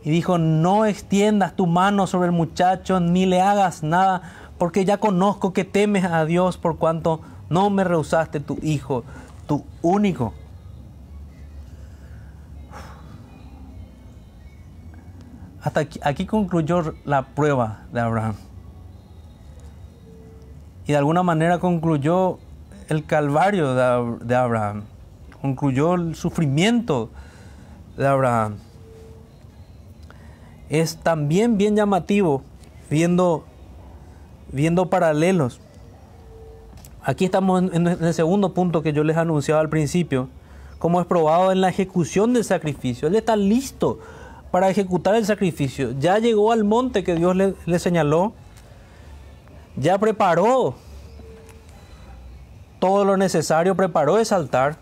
[0.04, 4.22] Y dijo, no extiendas tu mano sobre el muchacho, ni le hagas nada,
[4.58, 7.20] porque ya conozco que temes a Dios por cuanto
[7.50, 9.04] no me rehusaste tu hijo,
[9.46, 10.32] tu único.
[15.62, 18.34] Hasta aquí, aquí concluyó la prueba de Abraham.
[20.86, 22.38] Y de alguna manera concluyó
[22.88, 24.82] el calvario de, de Abraham.
[25.40, 27.10] Concluyó el sufrimiento
[27.96, 28.56] de Abraham.
[30.68, 32.42] Es también bien llamativo
[32.92, 33.44] viendo,
[34.52, 35.60] viendo paralelos.
[37.04, 40.28] Aquí estamos en, el segundo punto que yo les anunciaba al principio,
[40.78, 43.08] como es probado en la ejecución del sacrificio.
[43.08, 43.98] Él está listo
[44.52, 45.92] para ejecutar el sacrificio.
[45.98, 48.34] Ya llegó al monte que Dios le, le señaló.
[49.76, 50.74] Ya preparó
[52.78, 54.76] todo lo necesario, preparó ese altar.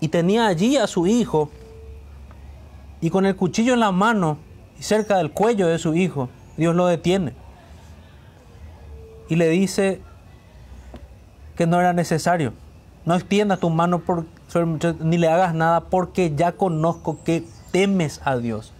[0.00, 1.50] Y tenía allí a su hijo.
[3.02, 4.38] Y con el cuchillo en la mano
[4.78, 7.43] y cerca del cuello de su hijo, Dios lo detiene.
[9.28, 10.00] Y le dice
[11.56, 12.52] que no era necesario.
[13.04, 14.02] No extiendas tu mano
[15.00, 18.72] ni le hagas nada porque ya conozco que temes a Dios.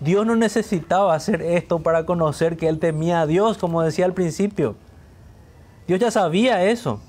[0.00, 4.14] Dios no necesitaba hacer esto para conocer que él temía a Dios, como decía al
[4.14, 4.74] principio.
[5.86, 7.00] Dios ya sabía eso.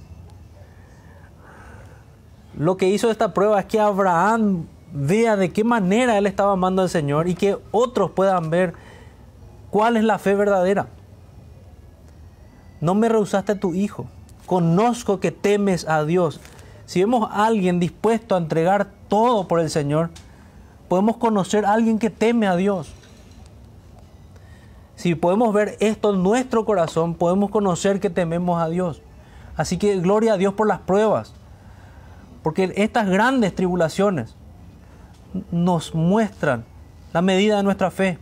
[2.57, 6.81] Lo que hizo esta prueba es que Abraham vea de qué manera él estaba amando
[6.81, 8.73] al Señor y que otros puedan ver
[9.69, 10.87] cuál es la fe verdadera.
[12.81, 14.07] No me rehusaste a tu hijo.
[14.45, 16.41] Conozco que temes a Dios.
[16.85, 20.09] Si vemos a alguien dispuesto a entregar todo por el Señor,
[20.89, 22.91] podemos conocer a alguien que teme a Dios.
[24.95, 29.01] Si podemos ver esto en nuestro corazón, podemos conocer que tememos a Dios.
[29.55, 31.33] Así que gloria a Dios por las pruebas.
[32.43, 34.35] Porque estas grandes tribulaciones
[35.51, 36.65] nos muestran
[37.13, 38.17] la medida de nuestra fe.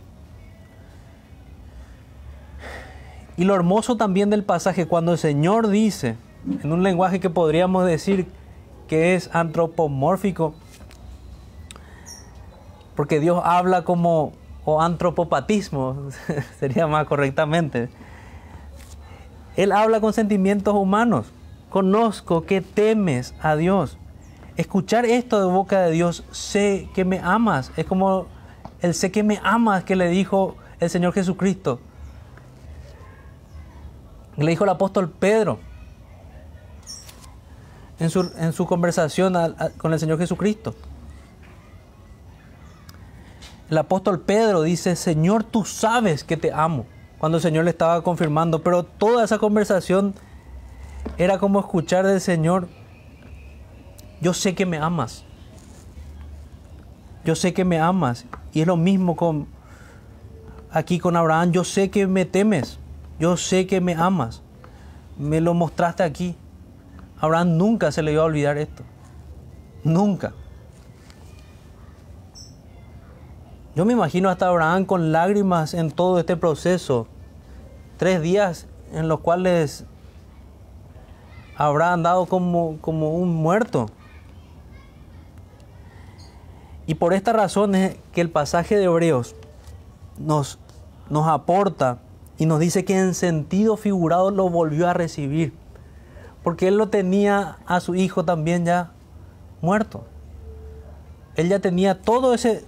[3.40, 6.18] Y lo hermoso también del pasaje, cuando el Señor dice,
[6.62, 8.26] en un lenguaje que podríamos decir
[8.86, 10.52] que es antropomórfico,
[12.94, 14.32] porque Dios habla como,
[14.66, 16.10] o antropopatismo,
[16.58, 17.88] sería más correctamente.
[19.56, 21.32] Él habla con sentimientos humanos.
[21.70, 23.96] Conozco que temes a Dios.
[24.58, 27.72] Escuchar esto de boca de Dios, sé que me amas.
[27.78, 28.26] Es como
[28.82, 31.80] el sé que me amas que le dijo el Señor Jesucristo.
[34.40, 35.58] Le dijo el apóstol Pedro
[37.98, 39.34] en su, en su conversación
[39.76, 40.74] con el Señor Jesucristo.
[43.70, 46.86] El apóstol Pedro dice, Señor, tú sabes que te amo,
[47.18, 50.14] cuando el Señor le estaba confirmando, pero toda esa conversación
[51.18, 52.66] era como escuchar del Señor,
[54.20, 55.24] yo sé que me amas,
[57.24, 59.46] yo sé que me amas, y es lo mismo con
[60.72, 62.79] aquí con Abraham, yo sé que me temes,
[63.20, 64.42] yo sé que me amas,
[65.18, 66.34] me lo mostraste aquí.
[67.20, 68.82] Abraham nunca se le iba a olvidar esto.
[69.84, 70.32] Nunca.
[73.76, 77.08] Yo me imagino hasta Abraham con lágrimas en todo este proceso.
[77.98, 79.84] Tres días en los cuales
[81.58, 83.90] habrá andado como, como un muerto.
[86.86, 89.36] Y por esta razón es que el pasaje de Hebreos
[90.16, 90.58] nos,
[91.10, 91.98] nos aporta
[92.40, 95.52] y nos dice que en sentido figurado lo volvió a recibir
[96.42, 98.92] porque él lo tenía a su hijo también ya
[99.60, 100.04] muerto.
[101.36, 102.64] Él ya tenía todo ese,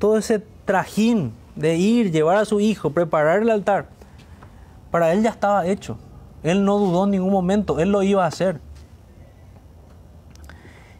[0.00, 3.86] todo ese trajín de ir, llevar a su hijo, preparar el altar.
[4.90, 5.98] Para él ya estaba hecho.
[6.42, 8.60] Él no dudó en ningún momento, él lo iba a hacer.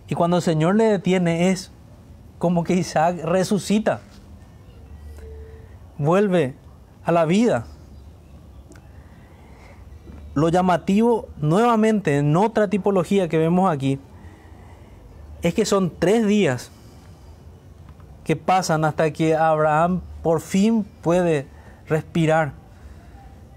[0.06, 1.72] Y cuando el Señor le detiene es
[2.38, 4.00] como que Isaac resucita,
[5.98, 6.54] vuelve
[7.04, 7.66] a la vida
[10.34, 13.98] lo llamativo nuevamente en otra tipología que vemos aquí
[15.42, 16.70] es que son tres días
[18.24, 21.46] que pasan hasta que Abraham por fin puede
[21.86, 22.52] respirar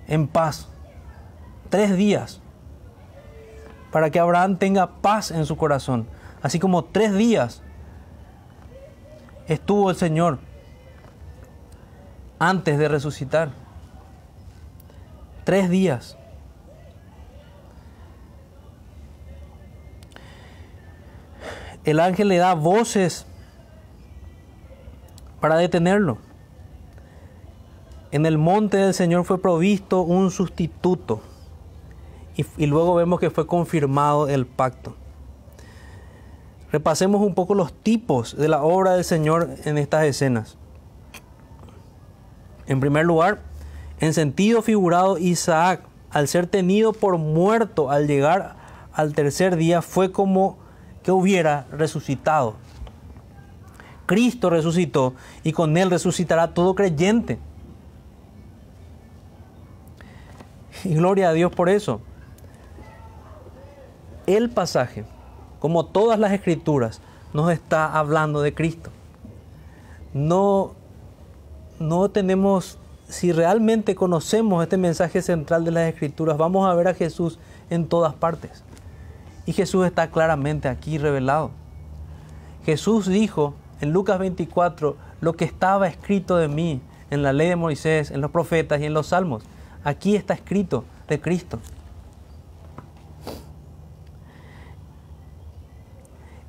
[0.07, 0.67] en paz.
[1.69, 2.41] Tres días
[3.91, 6.07] para que Abraham tenga paz en su corazón.
[6.41, 7.61] Así como tres días
[9.47, 10.39] estuvo el Señor
[12.39, 13.49] antes de resucitar.
[15.43, 16.17] Tres días.
[21.85, 23.25] El ángel le da voces
[25.39, 26.17] para detenerlo.
[28.11, 31.21] En el monte del Señor fue provisto un sustituto.
[32.35, 34.95] Y, y luego vemos que fue confirmado el pacto.
[36.71, 40.57] Repasemos un poco los tipos de la obra del Señor en estas escenas.
[42.67, 43.41] En primer lugar,
[43.99, 48.55] en sentido figurado, Isaac, al ser tenido por muerto al llegar
[48.91, 50.57] al tercer día, fue como
[51.05, 52.55] que hubiera resucitado.
[54.07, 57.37] Cristo resucitó y con él resucitará todo creyente.
[60.83, 62.01] Y gloria a Dios por eso.
[64.25, 65.05] El pasaje,
[65.59, 67.01] como todas las escrituras,
[67.33, 68.89] nos está hablando de Cristo.
[70.11, 70.73] No,
[71.79, 76.95] no tenemos, si realmente conocemos este mensaje central de las escrituras, vamos a ver a
[76.95, 77.37] Jesús
[77.69, 78.64] en todas partes.
[79.45, 81.51] Y Jesús está claramente aquí revelado.
[82.65, 86.81] Jesús dijo en Lucas 24 lo que estaba escrito de mí
[87.11, 89.43] en la ley de Moisés, en los profetas y en los salmos.
[89.83, 91.59] Aquí está escrito de Cristo.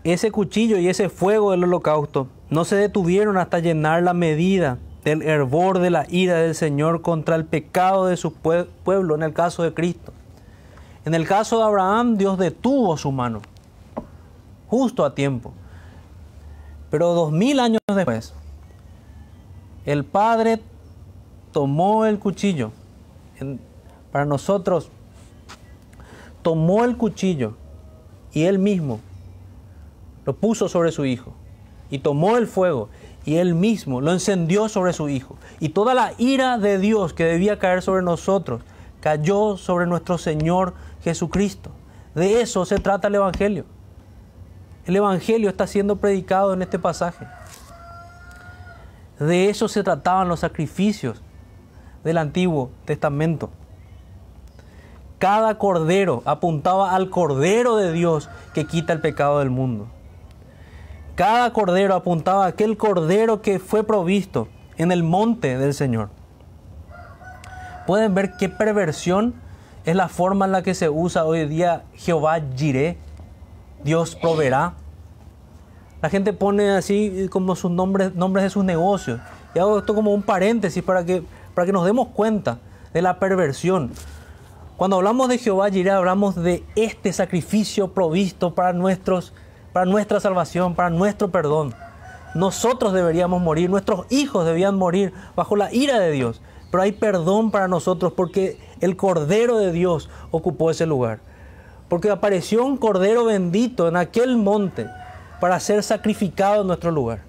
[0.04, 5.22] Ese cuchillo y ese fuego del holocausto no se detuvieron hasta llenar la medida del
[5.22, 9.62] hervor de la ira del Señor contra el pecado de su pueblo en el caso
[9.62, 10.12] de Cristo.
[11.06, 13.40] En el caso de Abraham, Dios detuvo su mano,
[14.66, 15.52] justo a tiempo.
[16.90, 18.34] Pero dos mil años después,
[19.84, 20.60] el Padre
[21.52, 22.72] tomó el cuchillo.
[24.10, 24.90] para nosotros,
[26.42, 27.54] tomó el cuchillo
[28.32, 28.98] y él mismo
[30.24, 31.34] lo puso sobre su hijo.
[31.88, 32.88] Y tomó el fuego
[33.24, 35.36] y él mismo lo encendió sobre su hijo.
[35.60, 38.62] Y toda la ira de Dios que debía caer sobre nosotros
[39.00, 40.74] cayó sobre nuestro Señor
[41.06, 41.70] Jesucristo.
[42.16, 43.64] De eso se trata el Evangelio.
[44.86, 47.28] El Evangelio está siendo predicado en este pasaje.
[49.20, 51.22] De eso se trataban los sacrificios
[52.02, 53.50] del Antiguo Testamento.
[55.20, 59.86] Cada cordero apuntaba al cordero de Dios que quita el pecado del mundo.
[61.14, 66.10] Cada cordero apuntaba a aquel cordero que fue provisto en el monte del Señor.
[67.86, 69.45] Pueden ver qué perversión
[69.86, 72.98] es la forma en la que se usa hoy día Jehová Jireh,
[73.84, 74.74] Dios proveerá.
[76.02, 79.20] La gente pone así como sus nombres, nombres de sus negocios.
[79.54, 81.22] Y hago esto como un paréntesis para que,
[81.54, 82.58] para que nos demos cuenta
[82.92, 83.92] de la perversión.
[84.76, 89.32] Cuando hablamos de Jehová Jireh, hablamos de este sacrificio provisto para, nuestros,
[89.72, 91.74] para nuestra salvación, para nuestro perdón.
[92.34, 96.42] Nosotros deberíamos morir, nuestros hijos debían morir bajo la ira de Dios.
[96.72, 101.20] Pero hay perdón para nosotros porque el Cordero de Dios ocupó ese lugar.
[101.88, 104.88] Porque apareció un Cordero bendito en aquel monte
[105.40, 107.20] para ser sacrificado en nuestro lugar.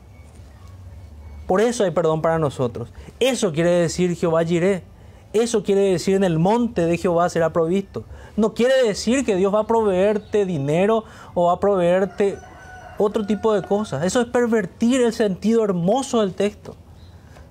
[1.45, 2.89] Por eso hay perdón para nosotros.
[3.19, 4.83] Eso quiere decir Jehová Jireh.
[5.33, 8.03] Eso quiere decir en el monte de Jehová será provisto.
[8.35, 12.37] No quiere decir que Dios va a proveerte dinero o va a proveerte
[12.97, 14.03] otro tipo de cosas.
[14.03, 16.75] Eso es pervertir el sentido hermoso del texto.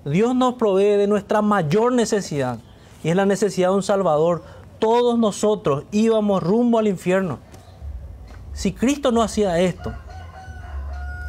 [0.05, 2.59] Dios nos provee de nuestra mayor necesidad
[3.03, 4.43] y es la necesidad de un Salvador.
[4.79, 7.39] Todos nosotros íbamos rumbo al infierno.
[8.53, 9.93] Si Cristo no hacía esto,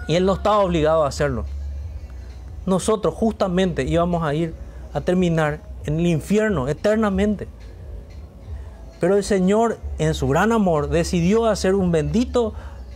[0.07, 1.45] y Él no estaba obligado a hacerlo,
[2.67, 4.55] nosotros justamente íbamos a ir
[4.93, 7.49] a terminar en el infierno eternamente.
[9.01, 12.55] Pero el Señor, en su gran amor, decidió hacer un bendito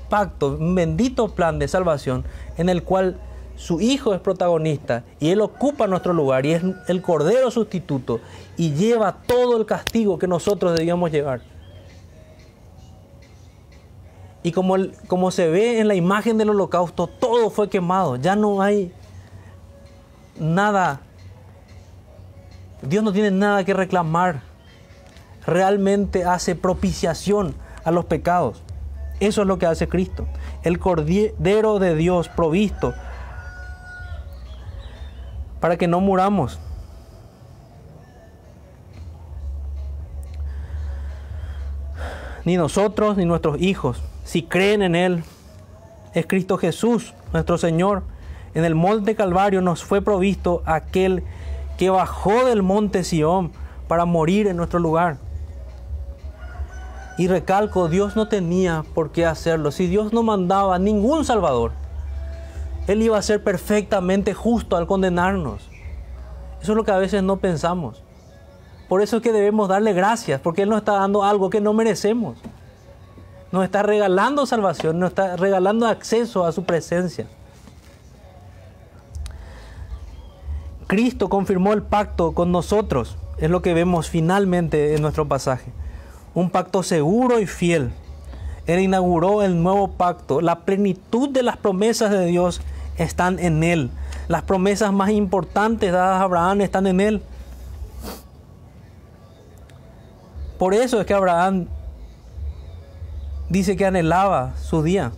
[0.09, 2.25] pacto, un bendito plan de salvación
[2.59, 3.19] en el cual
[3.63, 8.19] su Hijo es protagonista y Él ocupa nuestro lugar y es el Cordero sustituto
[8.57, 11.43] y lleva todo el castigo que nosotros debíamos llevar.
[14.43, 14.75] Y como,
[15.07, 18.93] como se ve en la imagen del holocausto, todo fue quemado, ya no hay
[20.41, 21.03] nada,
[22.83, 24.43] Dios no tiene nada que reclamar,
[25.47, 27.55] realmente hace propiciación
[27.85, 28.61] a los pecados.
[29.21, 30.27] Eso es lo que hace Cristo,
[30.65, 32.93] el Cordero de Dios provisto
[35.63, 36.59] para que no muramos.
[42.45, 45.25] Ni nosotros ni nuestros hijos, si creen en Él,
[46.15, 48.03] es Cristo Jesús, nuestro Señor.
[48.55, 51.23] En el monte Calvario nos fue provisto aquel
[51.79, 53.53] que bajó del monte Sión
[53.87, 55.19] para morir en nuestro lugar.
[57.19, 59.71] Y recalco, Dios no tenía por qué hacerlo.
[59.71, 61.71] Si Dios no mandaba ningún Salvador,
[62.87, 65.69] él iba a ser perfectamente justo al condenarnos.
[66.61, 68.03] Eso es lo que a veces no pensamos.
[68.89, 71.73] Por eso es que debemos darle gracias, porque Él nos está dando algo que no
[71.73, 72.39] merecemos.
[73.51, 77.27] Nos está regalando salvación, nos está regalando acceso a su presencia.
[80.87, 83.17] Cristo confirmó el pacto con nosotros.
[83.39, 85.73] Es lo que vemos finalmente en nuestro pasaje.
[86.35, 87.93] Un pacto seguro y fiel.
[88.67, 90.41] Él inauguró el nuevo pacto.
[90.41, 92.61] La plenitud de las promesas de Dios
[92.97, 93.91] están en Él.
[94.29, 97.23] Las promesas más importantes dadas a Abraham están en Él.
[100.59, 101.67] Por eso es que Abraham
[103.49, 105.13] dice que anhelaba su día.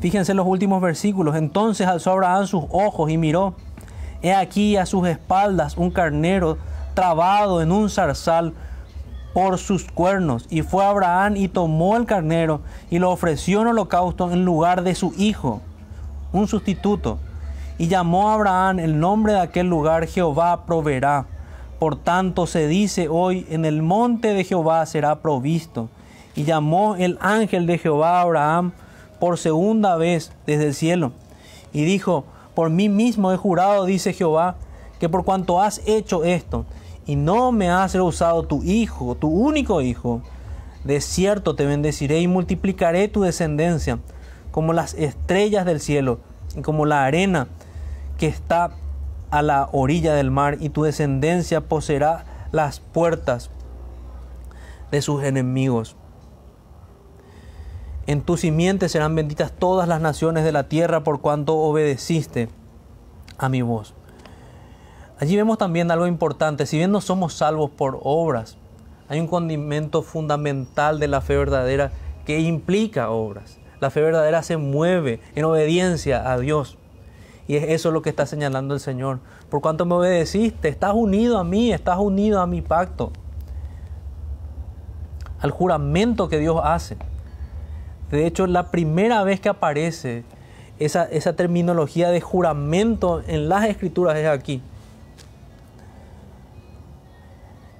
[0.00, 1.36] Fíjense en los últimos versículos.
[1.36, 3.54] Entonces alzó Abraham sus ojos y miró.
[4.20, 6.58] He aquí a sus espaldas un carnero
[6.94, 8.52] trabado en un zarzal
[9.38, 10.46] por sus cuernos.
[10.50, 12.60] Y fue Abraham y tomó el carnero
[12.90, 15.60] y lo ofreció en holocausto en lugar de su hijo,
[16.32, 17.20] un sustituto.
[17.78, 21.26] Y llamó a Abraham el nombre de aquel lugar Jehová proveerá.
[21.78, 25.88] Por tanto se dice hoy, en el monte de Jehová será provisto.
[26.34, 28.72] Y llamó el ángel de Jehová a Abraham
[29.20, 31.12] por segunda vez desde el cielo.
[31.72, 32.24] Y dijo,
[32.56, 34.56] por mí mismo he jurado, dice Jehová,
[34.98, 36.66] que por cuanto has hecho esto,
[37.08, 40.20] y no me has rehusado tu hijo, tu único hijo,
[40.84, 43.98] de cierto te bendeciré y multiplicaré tu descendencia
[44.50, 46.20] como las estrellas del cielo
[46.54, 47.48] y como la arena
[48.18, 48.72] que está
[49.30, 53.50] a la orilla del mar, y tu descendencia poseerá las puertas
[54.90, 55.96] de sus enemigos.
[58.06, 62.50] En tu simiente serán benditas todas las naciones de la tierra por cuanto obedeciste
[63.38, 63.94] a mi voz.
[65.20, 66.64] Allí vemos también algo importante.
[66.66, 68.56] Si bien no somos salvos por obras,
[69.08, 71.90] hay un condimento fundamental de la fe verdadera
[72.24, 73.58] que implica obras.
[73.80, 76.78] La fe verdadera se mueve en obediencia a Dios.
[77.48, 79.18] Y es eso lo que está señalando el Señor.
[79.50, 83.10] Por cuanto me obedeciste, estás unido a mí, estás unido a mi pacto.
[85.40, 86.96] Al juramento que Dios hace.
[88.10, 90.24] De hecho, la primera vez que aparece
[90.78, 94.62] esa, esa terminología de juramento en las escrituras es aquí.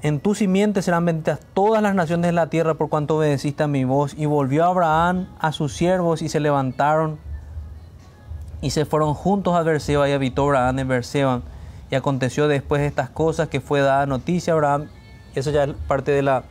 [0.03, 3.67] En tu simiente serán benditas todas las naciones de la tierra por cuanto obedeciste a
[3.67, 4.15] mi voz.
[4.17, 7.19] Y volvió Abraham a sus siervos y se levantaron
[8.61, 11.43] y se fueron juntos a Berseba y habitó Abraham en Berseba.
[11.91, 14.89] Y aconteció después de estas cosas que fue dada noticia a Abraham.
[15.35, 16.45] Eso ya es parte de la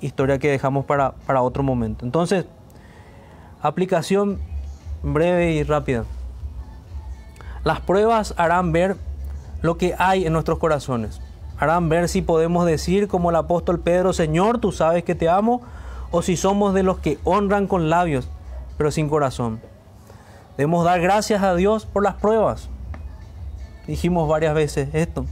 [0.00, 2.04] historia que dejamos para, para otro momento.
[2.04, 2.46] Entonces,
[3.62, 4.40] Aplicación
[5.02, 6.04] breve y rápida.
[7.62, 8.96] Las pruebas harán ver
[9.60, 11.20] lo que hay en nuestros corazones.
[11.60, 15.60] Harán ver si podemos decir como el apóstol Pedro, Señor, tú sabes que te amo,
[16.10, 18.28] o si somos de los que honran con labios,
[18.78, 19.60] pero sin corazón.
[20.56, 22.70] Debemos dar gracias a Dios por las pruebas.
[23.86, 25.26] Dijimos varias veces esto.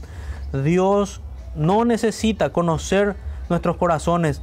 [0.53, 1.19] Dios
[1.55, 3.15] no necesita conocer
[3.49, 4.41] nuestros corazones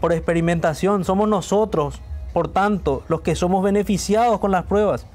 [0.00, 1.04] por experimentación.
[1.04, 2.00] Somos nosotros
[2.32, 5.06] por tanto, los que somos beneficiados con las pruebas,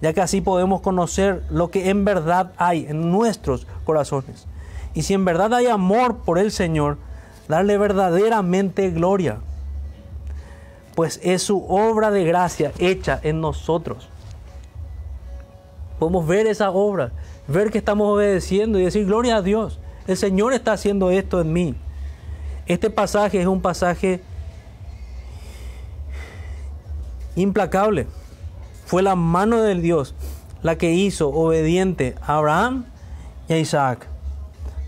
[0.00, 4.46] ya que así podemos conocer lo que en verdad hay en nuestros corazones.
[4.94, 6.98] Y si en verdad hay amor por el Señor,
[7.48, 9.38] darle verdaderamente gloria,
[10.94, 14.08] pues es su obra de gracia hecha en nosotros.
[15.98, 17.12] Podemos ver esa obra,
[17.48, 21.52] ver que estamos obedeciendo y decir, gloria a Dios, el Señor está haciendo esto en
[21.52, 21.74] mí.
[22.66, 24.22] Este pasaje es un pasaje
[27.36, 28.06] implacable.
[28.86, 30.14] Fue la mano del Dios
[30.62, 32.86] la que hizo obediente a Abraham
[33.48, 34.13] y a Isaac.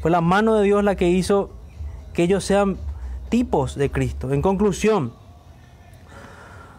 [0.07, 1.51] Fue la mano de Dios la que hizo
[2.15, 2.77] que ellos sean
[3.29, 4.33] tipos de Cristo.
[4.33, 5.13] En conclusión,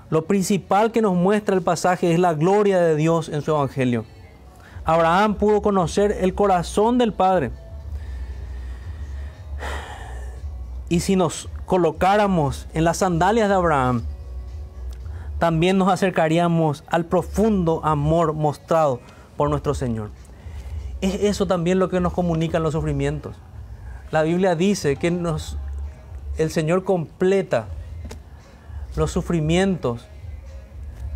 [0.10, 4.06] lo principal que nos muestra el pasaje es la gloria de Dios en su evangelio.
[4.86, 7.52] Abraham pudo conocer el corazón del Padre.
[10.88, 14.04] Y si nos colocáramos en las sandalias de Abraham,
[15.38, 19.02] también nos acercaríamos al profundo amor mostrado
[19.36, 20.12] por nuestro Señor.
[21.02, 23.36] Es eso también lo que nos comunican los sufrimientos.
[24.10, 25.58] La Biblia dice que nos,
[26.38, 27.68] el Señor completa
[28.96, 30.08] los sufrimientos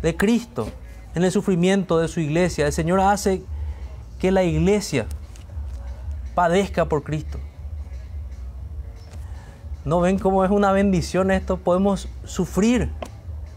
[0.02, 0.68] de Cristo
[1.14, 2.66] en el sufrimiento de su iglesia.
[2.66, 3.42] El Señor hace
[4.18, 5.06] que la iglesia
[6.34, 7.38] padezca por Cristo.
[9.84, 11.56] ¿No ven cómo es una bendición esto?
[11.56, 12.90] Podemos sufrir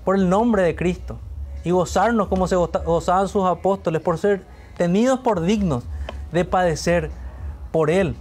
[0.03, 1.19] por el nombre de Cristo
[1.63, 4.43] y gozarnos como se gozaban sus apóstoles por ser
[4.75, 5.83] tenidos por dignos
[6.35, 7.09] de padecer
[7.71, 8.15] por Él.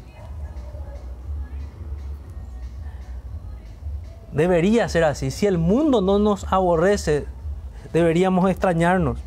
[4.33, 5.31] Debería ser así.
[5.31, 7.27] Si el mundo no nos aborrece,
[7.93, 9.21] deberíamos extrañarnos.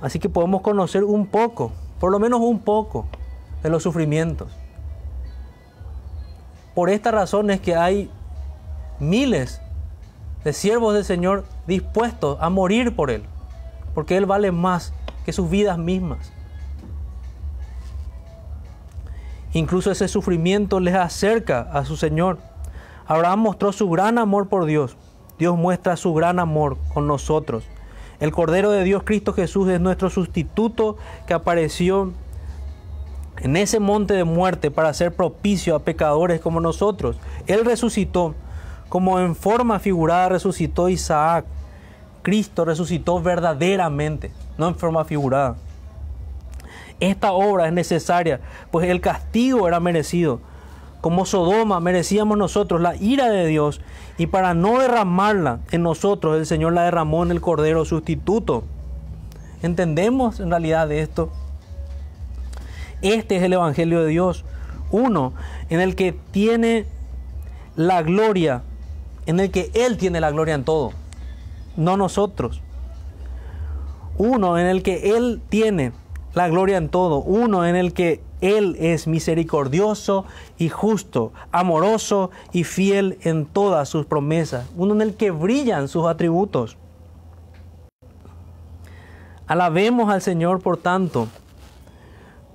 [0.00, 1.70] Así que podemos conocer un poco,
[2.00, 3.06] por lo menos un poco,
[3.62, 4.52] de los sufrimientos.
[6.74, 8.10] Por esta razón es que hay
[8.98, 9.60] miles
[10.44, 13.24] de siervos del Señor dispuestos a morir por Él,
[13.94, 14.92] porque Él vale más
[15.24, 16.32] que sus vidas mismas.
[19.52, 22.38] Incluso ese sufrimiento les acerca a su Señor.
[23.06, 24.96] Abraham mostró su gran amor por Dios.
[25.38, 27.64] Dios muestra su gran amor con nosotros.
[28.20, 32.12] El Cordero de Dios, Cristo Jesús, es nuestro sustituto que apareció
[33.38, 37.16] en ese monte de muerte para ser propicio a pecadores como nosotros.
[37.46, 38.34] Él resucitó,
[38.88, 41.44] como en forma figurada resucitó Isaac.
[42.22, 45.56] Cristo resucitó verdaderamente, no en forma figurada.
[47.00, 50.40] Esta obra es necesaria, pues el castigo era merecido.
[51.00, 53.80] Como Sodoma merecíamos nosotros la ira de Dios
[54.18, 58.62] y para no derramarla en nosotros, el Señor la derramó en el Cordero sustituto.
[59.62, 61.32] ¿Entendemos en realidad esto?
[63.00, 64.44] Este es el Evangelio de Dios.
[64.92, 65.32] Uno
[65.70, 66.86] en el que tiene
[67.74, 68.62] la gloria,
[69.26, 70.92] en el que Él tiene la gloria en todo,
[71.76, 72.62] no nosotros.
[74.18, 75.92] Uno en el que Él tiene
[76.34, 77.18] la gloria en todo.
[77.18, 80.24] Uno en el que Él es misericordioso
[80.58, 84.68] y justo, amoroso y fiel en todas sus promesas.
[84.76, 86.76] Uno en el que brillan sus atributos.
[89.46, 91.28] Alabemos al Señor, por tanto,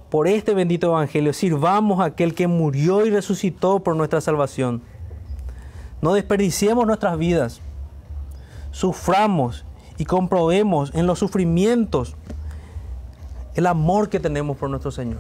[0.10, 1.34] por este bendito Evangelio.
[1.34, 4.82] Sirvamos a aquel que murió y resucitó por nuestra salvación.
[6.02, 7.62] No desperdiciemos nuestras vidas.
[8.78, 9.66] Suframos
[9.98, 12.16] y comprobemos en los sufrimientos
[13.56, 15.18] el amor que tenemos por nuestro Señor.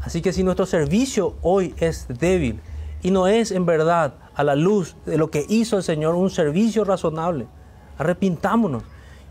[0.00, 2.62] Así que si nuestro servicio hoy es débil
[3.02, 6.30] y no es en verdad a la luz de lo que hizo el Señor un
[6.30, 7.48] servicio razonable,
[7.98, 8.82] arrepintámonos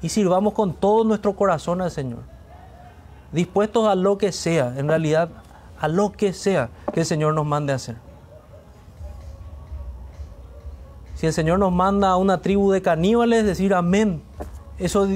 [0.04, 2.20] y sirvamos con todo nuestro corazón al Señor.
[3.32, 5.30] Dispuestos a lo que sea, en realidad
[5.80, 8.13] a lo que sea que el Señor nos mande a hacer.
[11.24, 14.22] Si el Señor nos manda a una tribu de caníbales, decir amén.
[14.78, 15.08] Eso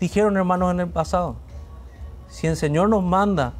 [0.00, 1.36] dijeron hermanos en el pasado.
[2.28, 3.52] Si el Señor nos manda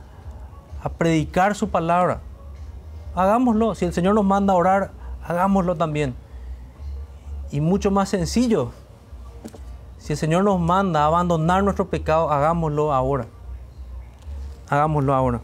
[0.82, 2.22] a predicar su palabra,
[3.14, 3.74] hagámoslo.
[3.74, 4.92] Si el Señor nos manda a orar,
[5.22, 6.14] hagámoslo también.
[7.50, 8.70] Y mucho más sencillo,
[9.98, 13.26] si el Señor nos manda a abandonar nuestro pecado, hagámoslo ahora.
[14.70, 15.42] Hagámoslo ahora.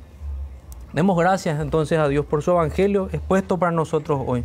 [0.94, 4.42] Demos gracias entonces a Dios por su evangelio expuesto para nosotros hoy.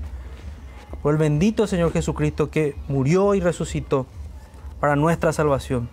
[1.04, 4.08] Por el bendito Señor Jesucristo que murió y resucitó
[4.80, 5.90] para nuestra salvación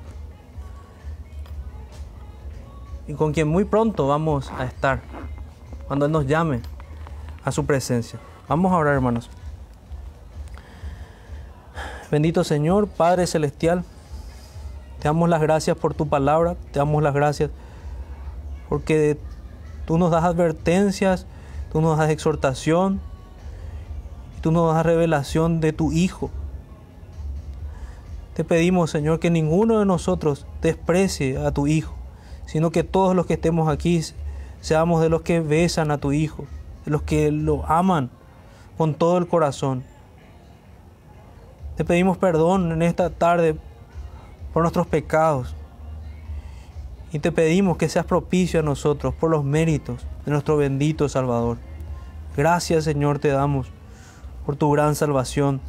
[3.11, 5.01] y con quien muy pronto vamos a estar
[5.89, 6.61] cuando Él nos llame
[7.45, 8.21] a su presencia.
[8.49, 9.29] Vamos a orar, hermanos.
[12.09, 13.85] Bendito Señor, Padre Celestial,
[15.01, 17.51] te damos las gracias por tu palabra, te damos las gracias
[18.69, 19.19] porque
[19.87, 21.27] tú nos das advertencias,
[21.73, 23.01] tú nos das exhortación,
[24.41, 26.31] tú nos das revelación de tu Hijo.
[28.35, 32.01] Te pedimos, Señor, que ninguno de nosotros desprecie a tu Hijo
[32.51, 34.03] sino que todos los que estemos aquí
[34.61, 36.47] seamos de los que besan a tu Hijo,
[36.85, 38.11] de los que lo aman
[38.77, 39.85] con todo el corazón.
[41.77, 43.55] Te pedimos perdón en esta tarde
[44.53, 45.55] por nuestros pecados
[47.13, 51.57] y te pedimos que seas propicio a nosotros por los méritos de nuestro bendito Salvador.
[52.37, 53.71] Gracias Señor te damos
[54.45, 55.61] por tu gran salvación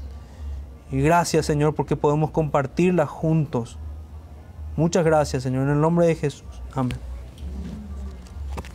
[0.92, 3.78] y gracias Señor porque podemos compartirla juntos.
[4.76, 6.62] Muchas gracias Señor en el nombre de Jesús.
[6.74, 7.11] Amén.